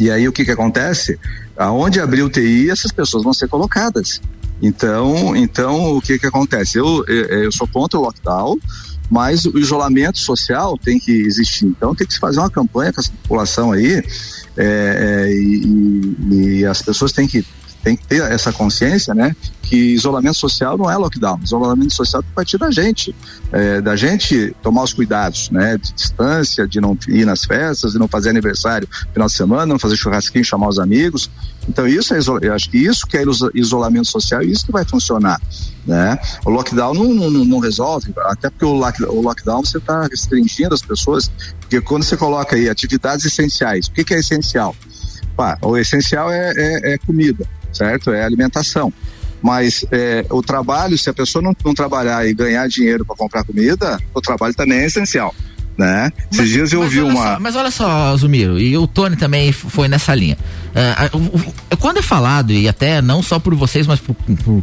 [0.00, 1.18] E aí o que que acontece?
[1.56, 4.20] Aonde abrir UTI, essas pessoas vão ser colocadas.
[4.62, 6.78] Então, então o que que acontece?
[6.78, 8.58] Eu, eu, eu sou contra o lockdown,
[9.10, 11.66] mas o isolamento social tem que existir.
[11.66, 14.02] Então tem que se fazer uma campanha com essa população aí
[14.56, 17.44] é, é, e, e- e as pessoas têm que
[17.82, 19.34] tem que ter essa consciência, né?
[19.62, 23.14] Que isolamento social não é lockdown, isolamento social que partir da gente,
[23.52, 25.76] é, da gente tomar os cuidados, né?
[25.76, 29.78] De distância, de não ir nas festas, de não fazer aniversário final de semana, não
[29.78, 31.30] fazer churrasquinho, chamar os amigos.
[31.68, 33.22] Então isso é, eu acho que isso que é
[33.54, 35.40] isolamento social, isso que vai funcionar,
[35.86, 36.18] né?
[36.44, 41.30] O lockdown não, não, não resolve, até porque o lockdown você está restringindo as pessoas,
[41.60, 44.74] porque quando você coloca aí atividades essenciais, o que, que é essencial?
[45.36, 48.10] Pá, o essencial é, é, é comida, certo?
[48.12, 48.92] É alimentação.
[49.42, 53.44] Mas é, o trabalho, se a pessoa não, não trabalhar e ganhar dinheiro para comprar
[53.44, 55.34] comida, o trabalho também é essencial
[55.76, 56.12] né?
[56.30, 57.34] Esses mas, dias eu vi uma.
[57.34, 60.36] Só, mas olha só, Zumiro, e o Tony também foi nessa linha.
[60.70, 64.62] Uh, quando é falado, e até não só por vocês, mas por, por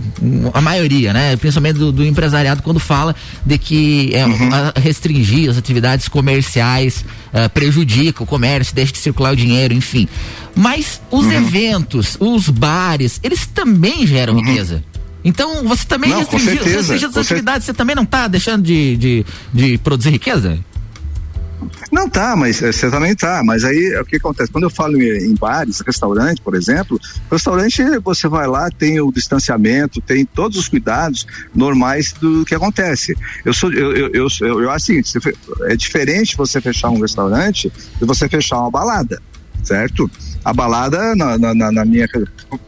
[0.53, 1.35] a maioria, né?
[1.35, 4.49] Principalmente do, do, empresariado, quando fala de que é, uhum.
[4.75, 7.03] restringir as atividades comerciais
[7.33, 10.07] uh, prejudica o comércio, deixa de circular o dinheiro, enfim.
[10.55, 11.31] Mas os uhum.
[11.31, 14.39] eventos, os bares, eles também geram uhum.
[14.39, 14.83] riqueza.
[15.23, 19.25] Então, você também não, restringir, restringir as atividades, você também não está deixando de, de,
[19.53, 20.57] de produzir riqueza?
[21.91, 23.41] Não tá, mas eh, você também tá.
[23.43, 24.51] Mas aí o que acontece?
[24.51, 26.99] Quando eu falo em, em bares, restaurante, por exemplo,
[27.31, 33.15] restaurante você vai lá, tem o distanciamento, tem todos os cuidados normais do que acontece.
[33.43, 35.01] Eu sou, eu, eu, eu, eu, eu assim,
[35.63, 39.21] é diferente você fechar um restaurante e você fechar uma balada,
[39.63, 40.09] certo?
[40.43, 42.07] A balada, na, na, na minha.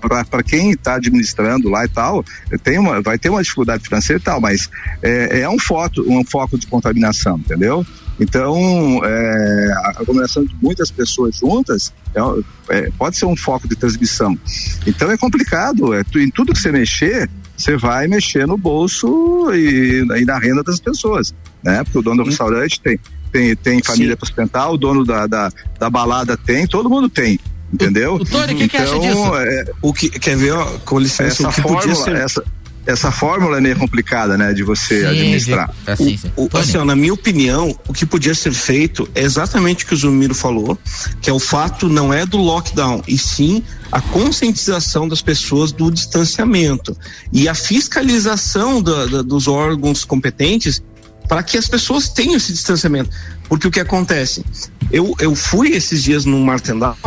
[0.01, 2.25] para quem está administrando lá e tal,
[2.63, 4.69] tem uma, vai ter uma dificuldade financeira e tal, mas
[5.01, 7.85] é, é um, foco, um foco de contaminação, entendeu?
[8.19, 13.75] Então, é, a aglomeração de muitas pessoas juntas é, é, pode ser um foco de
[13.75, 14.37] transmissão.
[14.85, 15.93] Então é complicado.
[15.93, 20.63] É, em tudo que você mexer, você vai mexer no bolso e, e na renda
[20.63, 21.83] das pessoas, né?
[21.83, 22.99] Porque o dono do restaurante tem,
[23.31, 25.49] tem, tem família para sustentar, o dono da, da,
[25.79, 27.39] da balada tem, todo mundo tem
[27.71, 28.13] entendeu?
[28.13, 29.35] O, o Tony, o que, então, que acha disso?
[29.37, 32.15] É, o que quer ver, ó, com licença, essa fórmula, ser...
[32.15, 32.43] essa,
[32.89, 35.71] essa fórmula é meio complicada, né, de você sim, administrar.
[35.85, 35.91] De...
[35.91, 36.31] Assim, sim.
[36.35, 39.87] O, o, assim, ó, na minha opinião, o que podia ser feito é exatamente o
[39.87, 40.77] que o Zumiro falou,
[41.21, 45.91] que é o fato não é do lockdown, e sim a conscientização das pessoas do
[45.91, 46.97] distanciamento
[47.31, 50.81] e a fiscalização da, da, dos órgãos competentes
[51.27, 53.11] para que as pessoas tenham esse distanciamento.
[53.47, 54.43] Porque o que acontece?
[54.91, 56.97] Eu, eu fui esses dias no Martendal,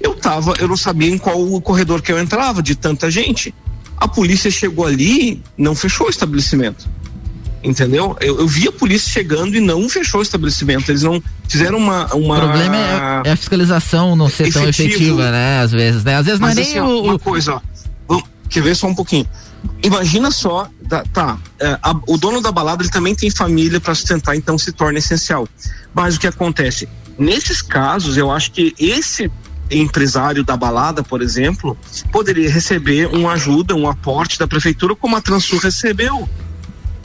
[0.00, 3.54] eu tava, eu não sabia em qual corredor que eu entrava, de tanta gente.
[4.00, 6.88] A polícia chegou ali, não fechou o estabelecimento.
[7.62, 8.16] Entendeu?
[8.20, 10.90] Eu, eu vi a polícia chegando e não fechou o estabelecimento.
[10.90, 12.06] Eles não fizeram uma.
[12.14, 12.36] uma...
[12.36, 14.60] O problema é, é a fiscalização não ser Efetivo.
[14.60, 15.60] tão efetiva, né?
[15.60, 16.16] Às vezes, né?
[16.16, 17.02] Às vezes Mas não é nem assim, o.
[17.02, 17.60] Uma coisa, ó.
[18.08, 19.28] Vamos, quer ver só um pouquinho?
[19.82, 23.94] Imagina só, tá, tá é, a, o dono da balada ele também tem família para
[23.94, 25.46] sustentar, então se torna essencial.
[25.92, 26.88] Mas o que acontece?
[27.18, 29.30] Nesses casos, eu acho que esse
[29.70, 31.76] empresário da balada, por exemplo,
[32.12, 36.28] poderia receber uma ajuda, um aporte da prefeitura, como a Transul recebeu.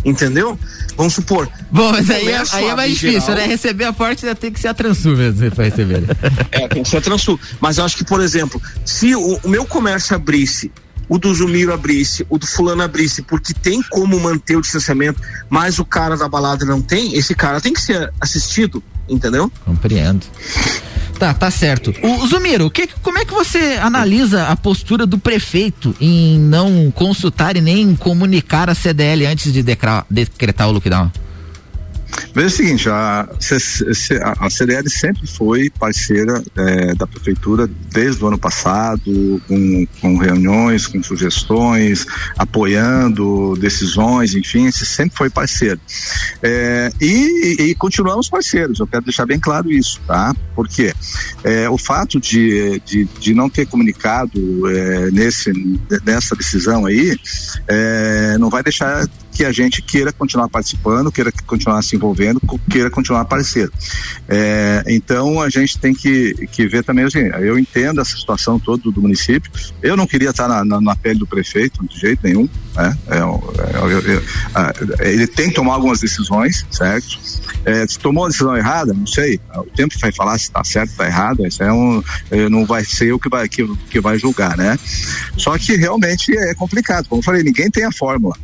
[0.03, 0.57] Entendeu?
[0.95, 1.49] Vamos supor.
[1.71, 3.45] Bom, mas aí, é, aí é mais difícil, geral, né?
[3.47, 6.01] Receber aporte tem que ser a Transul mesmo para receber.
[6.01, 6.07] Né?
[6.51, 7.39] é, tem que ser a Transul.
[7.59, 10.71] Mas eu acho que, por exemplo, se o, o meu comércio abrisse
[11.07, 15.77] o do Zumiro abrisse, o do fulano abrisse, porque tem como manter o distanciamento, mas
[15.77, 19.51] o cara da balada não tem, esse cara tem que ser assistido, entendeu?
[19.63, 20.25] Compreendo.
[21.17, 21.93] Tá, tá certo.
[22.03, 27.55] O Zumiro, que, como é que você analisa a postura do prefeito em não consultar
[27.55, 31.11] e nem comunicar a CDL antes de decretar o lockdown?
[32.33, 33.29] Veja o seguinte, a,
[34.39, 40.85] a CDL sempre foi parceira é, da prefeitura desde o ano passado, com, com, reuniões,
[40.85, 42.05] com sugestões,
[42.37, 45.79] apoiando decisões, enfim, sempre foi parceiro.
[46.43, 50.35] É, e, e, continuamos parceiros, eu quero deixar bem claro isso, tá?
[50.53, 50.93] Porque
[51.43, 54.39] é, o fato de, de, de, não ter comunicado
[54.69, 55.51] é, nesse,
[56.05, 57.17] nessa decisão aí
[57.67, 62.89] é, não vai deixar que a gente queira continuar participando, queira continuar se envolvendo, queira
[62.89, 63.71] continuar parceiro.
[64.29, 68.89] É, então a gente tem que, que ver também assim, eu entendo essa situação toda
[68.89, 69.51] do município,
[69.83, 72.97] eu não queria estar na, na, na pele do prefeito de jeito nenhum, né?
[73.07, 73.19] É,
[75.03, 77.19] é, ele tem que tomar algumas decisões, certo?
[77.65, 80.91] É, se tomou a decisão errada, não sei, o tempo vai falar se está certo
[80.91, 84.17] está errado, isso é um, é, não vai ser eu que vai, que, que vai
[84.17, 84.79] julgar, né?
[85.35, 88.35] Só que realmente é complicado, como eu falei, ninguém tem a fórmula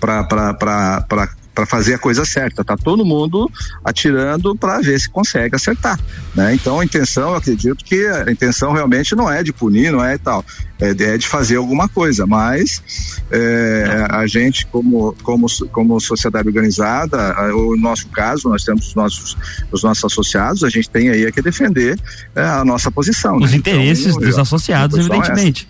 [0.00, 2.64] para fazer a coisa certa.
[2.64, 3.50] Tá todo mundo
[3.84, 5.98] atirando para ver se consegue acertar,
[6.34, 6.54] né?
[6.54, 10.16] Então a intenção, eu acredito que a intenção realmente não é de punir, não é
[10.16, 10.44] tal,
[10.80, 12.26] é, é de fazer alguma coisa.
[12.26, 12.82] Mas
[13.30, 19.36] é, a gente, como como como sociedade organizada, o nosso caso, nós temos os nossos
[19.70, 21.98] os nossos associados, a gente tem aí que defender
[22.34, 23.36] é, a nossa posição.
[23.36, 23.58] Os né?
[23.58, 25.68] interesses então, dos associados, é evidentemente.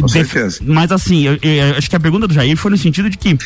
[0.00, 0.60] Com certeza.
[0.64, 3.36] Mas assim, eu, eu acho que a pergunta do Jair foi no sentido de que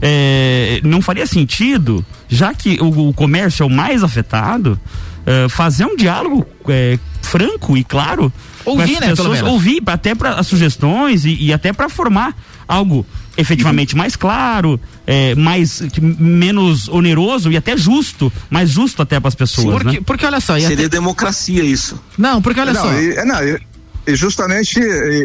[0.00, 4.78] é, não faria sentido, já que o, o comércio é o mais afetado,
[5.24, 8.32] é, fazer um diálogo é, franco e claro.
[8.64, 9.48] Ouvir, né, pelo menos.
[9.50, 12.34] Ouvir, até para as sugestões e, e até para formar
[12.66, 13.06] algo
[13.38, 19.28] efetivamente mais claro, é, mais que- menos oneroso e até justo, mais justo até para
[19.28, 19.74] as pessoas.
[19.82, 20.02] Porque, né?
[20.04, 22.00] porque olha só, ia Seria ter- democracia isso.
[22.16, 22.92] não, porque olha não, só.
[22.94, 23.60] E, é, não, e-
[24.06, 24.80] e justamente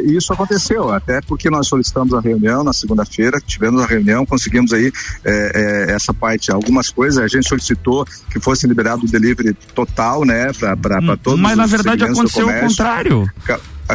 [0.06, 4.92] isso aconteceu, até porque nós solicitamos a reunião na segunda-feira, tivemos a reunião, conseguimos aí
[5.24, 10.26] eh, eh, essa parte, algumas coisas, a gente solicitou que fosse liberado o delivery total,
[10.26, 13.30] né, para todos Mas na os verdade aconteceu o contrário.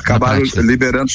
[0.01, 1.11] Ca- Acabaram liberando,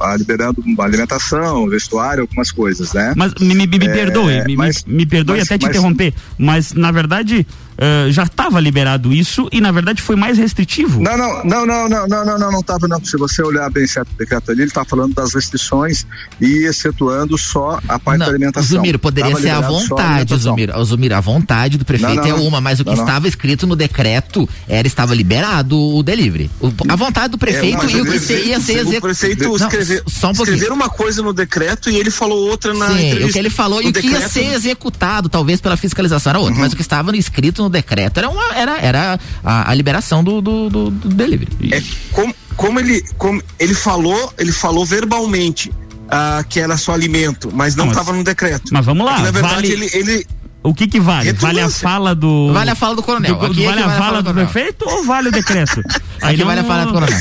[0.00, 3.12] ah, liberando alimentação, vestuário, algumas coisas, né?
[3.16, 5.70] Mas me, me, me É, perdoe, me, mas- me, me perdoe mas- até te mas-
[5.76, 7.46] interromper, mas na verdade
[7.80, 11.00] eh, já estava liberado isso e na verdade foi mais restritivo.
[11.00, 13.04] Não, não, não, não, não, não, não, não, não estava não.
[13.04, 16.04] Se você olhar bem certo o decreto ali, ele está falando das restrições
[16.40, 18.78] e excetuando só a parte da Não, alimentação.
[18.78, 20.38] Zumiro, poderia Tava ser à a vontade, alimentação.
[20.38, 20.84] Zumiro.
[20.84, 22.46] Zumiro, a vontade do prefeito Não, não, é não.
[22.48, 23.04] uma, mas o que Não, não.
[23.04, 26.50] estava escrito no decreto era estava liberado o delivery.
[26.60, 30.32] O- a vontade do prefeito É, e o ia ser O prefeito escreve, só um
[30.32, 33.26] escreveram uma coisa no decreto e ele falou outra na Sim, entrevista.
[33.26, 36.54] o que ele falou e O que ia ser executado, talvez pela fiscalização era outro,
[36.54, 36.60] Uhum.
[36.60, 40.40] mas o que estava escrito no decreto era, uma, era, era a, a liberação do,
[40.40, 41.48] do, do- do delivery.
[41.72, 41.82] É,
[42.12, 45.70] como, como ele, como ele falou, ele falou verbalmente
[46.10, 48.70] ah, que era só alimento, mas não estava no decreto.
[48.72, 50.26] Mas vamos lá, É que, na verdade, vale- ele, ele
[50.62, 51.32] O que que vale?
[51.32, 53.36] Vale a fala do Vale a fala do coronel.
[53.36, 54.46] do- é vale que a fala do coronel.
[54.48, 55.80] prefeito ou vale o decreto?
[56.20, 57.18] Aqui vale a fala do coronel.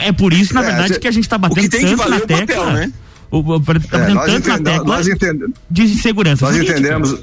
[0.00, 1.94] É por isso, na É, verdade, a que a gente está batendo tanto na é
[1.94, 2.72] o papel, tecla.
[2.72, 2.92] né?
[3.30, 3.78] O, tá É,
[4.14, 5.54] batendo tanto na tecla nós entendemos.
[5.70, 6.46] de insegurança.
[6.46, 7.18] Nós entendemos,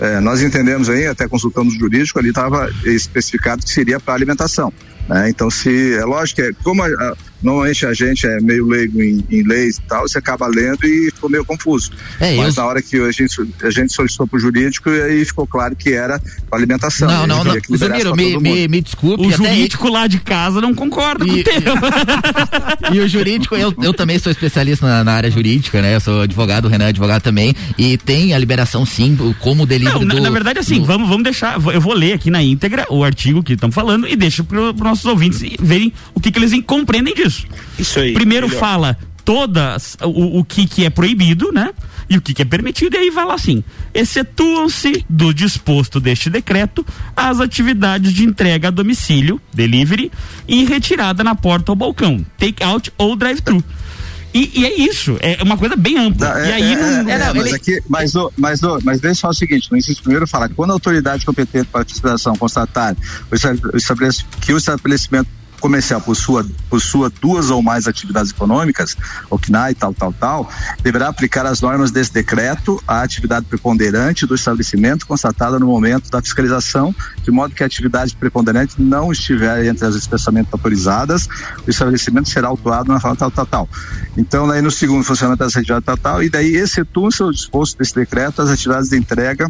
[0.00, 4.72] é, nós entendemos aí, até consultamos o jurídico, ali estava especificado que seria para alimentação.
[5.08, 5.30] Né?
[5.30, 9.00] Então, se é lógico que é, como a- a- normalmente a gente é meio leigo
[9.00, 11.90] em, em leis e tal, você acaba lendo e ficou meio confuso.
[12.20, 15.00] É, Mas eu- na hora que a gente, a gente solicitou para o jurídico, e
[15.02, 17.08] aí ficou claro que era para alimentação.
[17.08, 17.52] Não, E não, não.
[17.76, 19.26] Zumiro, pra me, me, me desculpe.
[19.26, 21.54] O jurídico lá de casa não concorda com o E- teu.
[22.92, 25.94] E o jurídico, eu, eu também sou especialista na, na área jurídica, né?
[25.94, 27.54] Eu sou advogado, o Renan é advogado também.
[27.76, 30.20] E tem a liberação, sim, o- como o delivery Não, na, do.
[30.22, 31.54] na verdade, assim, do- vamos, vamos deixar.
[31.72, 34.97] Eu vou ler aqui na íntegra o artigo que estamos falando e deixo para os
[34.98, 37.46] nossos ouvintes verem o que, que eles compreendem disso.
[37.78, 38.12] Isso aí.
[38.12, 38.60] Primeiro melhor.
[38.60, 41.70] fala todas o, o que, que é proibido, né?
[42.08, 46.30] E o que, que é permitido, e aí vai lá assim: excetuam-se do disposto deste
[46.30, 46.84] decreto
[47.14, 50.10] as atividades de entrega a domicílio, delivery,
[50.46, 53.62] e retirada na porta ou balcão, take out ou drive-thru.
[54.34, 56.34] E, e é isso, é uma coisa bem ampla.
[56.34, 57.10] Não, e é, aí é, não.
[57.10, 60.02] é, é, não, mas ele- aqui, mas, mas, mas deixa só o seguinte, no inciso
[60.02, 62.94] primeiro fala que quando a autoridade competente para a fiscalização constatar
[63.32, 63.36] o
[64.40, 65.28] que o estabelecimento
[65.60, 68.96] comercial possua, possua duas ou mais atividades econômicas,
[69.30, 70.50] o CNAE, tal, tal, tal,
[70.82, 76.20] deverá aplicar as normas desse decreto à atividade preponderante do estabelecimento constatada no momento da
[76.20, 81.28] fiscalização, de modo que a atividade preponderante não estiver entre as expressamente autorizadas,
[81.66, 83.68] o estabelecimento será autuado na forma tal, tal, tal.
[84.16, 87.94] Então, daí no segundo funcionamento dessa atividade tal, tal, e daí excetuam-se o disposto desse
[87.94, 89.48] decreto as atividades de entrega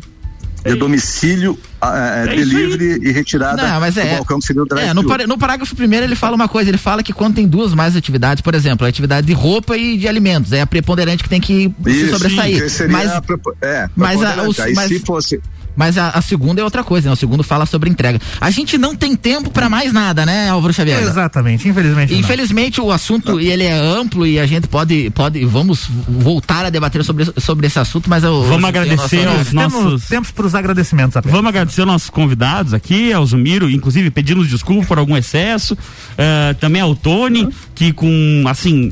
[0.73, 4.15] de domicílio, ah, É isso delivery e retirada Não, mas do é.
[4.17, 4.95] balcão que seria o É, drive-thru.
[5.03, 7.75] no, par- no parágrafo primeiro ele fala uma coisa, ele fala que quando tem duas
[7.75, 11.29] mais atividades, por exemplo, a atividade de roupa e de alimentos, é a preponderante que
[11.29, 12.63] tem que se Isso, sobressair.
[12.63, 13.23] que seria Mas a
[13.63, 15.41] é, mas a- os- mas- se fosse
[15.79, 17.13] Mas a, a segunda é outra coisa, né?
[17.13, 18.21] O segundo fala sobre entrega.
[18.41, 21.01] A gente não tem tempo pra mais nada, né, Álvaro Xavier?
[21.01, 22.13] Exatamente, infelizmente.
[22.13, 22.19] não.
[22.19, 27.05] Infelizmente o assunto ele é amplo e a gente pode pode vamos voltar a debater
[27.05, 30.09] sobre sobre esse assunto, mas eu Vamos eu- agradecer eu- aos Temos nossos.
[30.09, 31.35] tempos para os agradecimentos apenas.
[31.37, 35.79] Vamos agradecer aos nossos convidados aqui, ao Zumiro, inclusive pedimos desculpa por algum excesso,
[36.17, 38.91] eh, também ao Tony, que com, assim,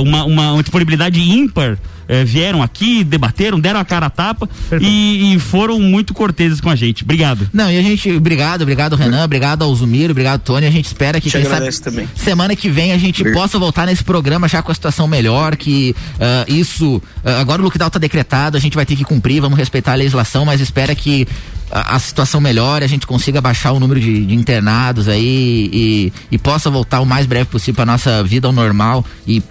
[0.00, 1.76] uma, uma, uma disponibilidade ímpar
[2.12, 4.46] eh, vieram aqui, debateram, deram a cara a tapa
[4.78, 7.04] e, e foram muito corteses com a gente.
[7.04, 7.48] Obrigado.
[7.54, 11.18] Não, e a gente, obrigado, obrigado Renan, obrigado ao Zumiro, obrigado Tony, a gente espera
[11.18, 12.06] que Te sabe também.
[12.14, 15.96] semana que vem a gente possa voltar nesse programa já com a situação melhor, que
[16.20, 19.58] ah, isso, ah, agora o lockdown tá decretado, a gente vai ter que cumprir, vamos
[19.58, 21.26] respeitar a legislação, mas espera que
[21.70, 26.12] a, a situação melhore, a gente consiga baixar o número de, de internados aí e,
[26.30, 29.42] e possa voltar o mais breve possível para nossa vida ao normal e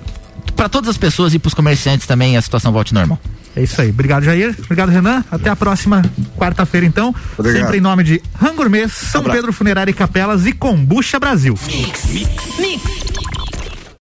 [0.56, 3.20] para todas as pessoas e para os comerciantes também a situação volte normal.
[3.56, 3.90] É isso aí.
[3.90, 4.56] Obrigado, Jair.
[4.64, 5.24] Obrigado, Renan.
[5.30, 6.02] Até a próxima
[6.38, 7.14] quarta-feira, então.
[7.38, 7.62] Obrigado.
[7.62, 11.58] Sempre em nome de Rangourmet, São Pedro Funerária e Capelas e Combucha Brasil.
[11.68, 13.21] Mix.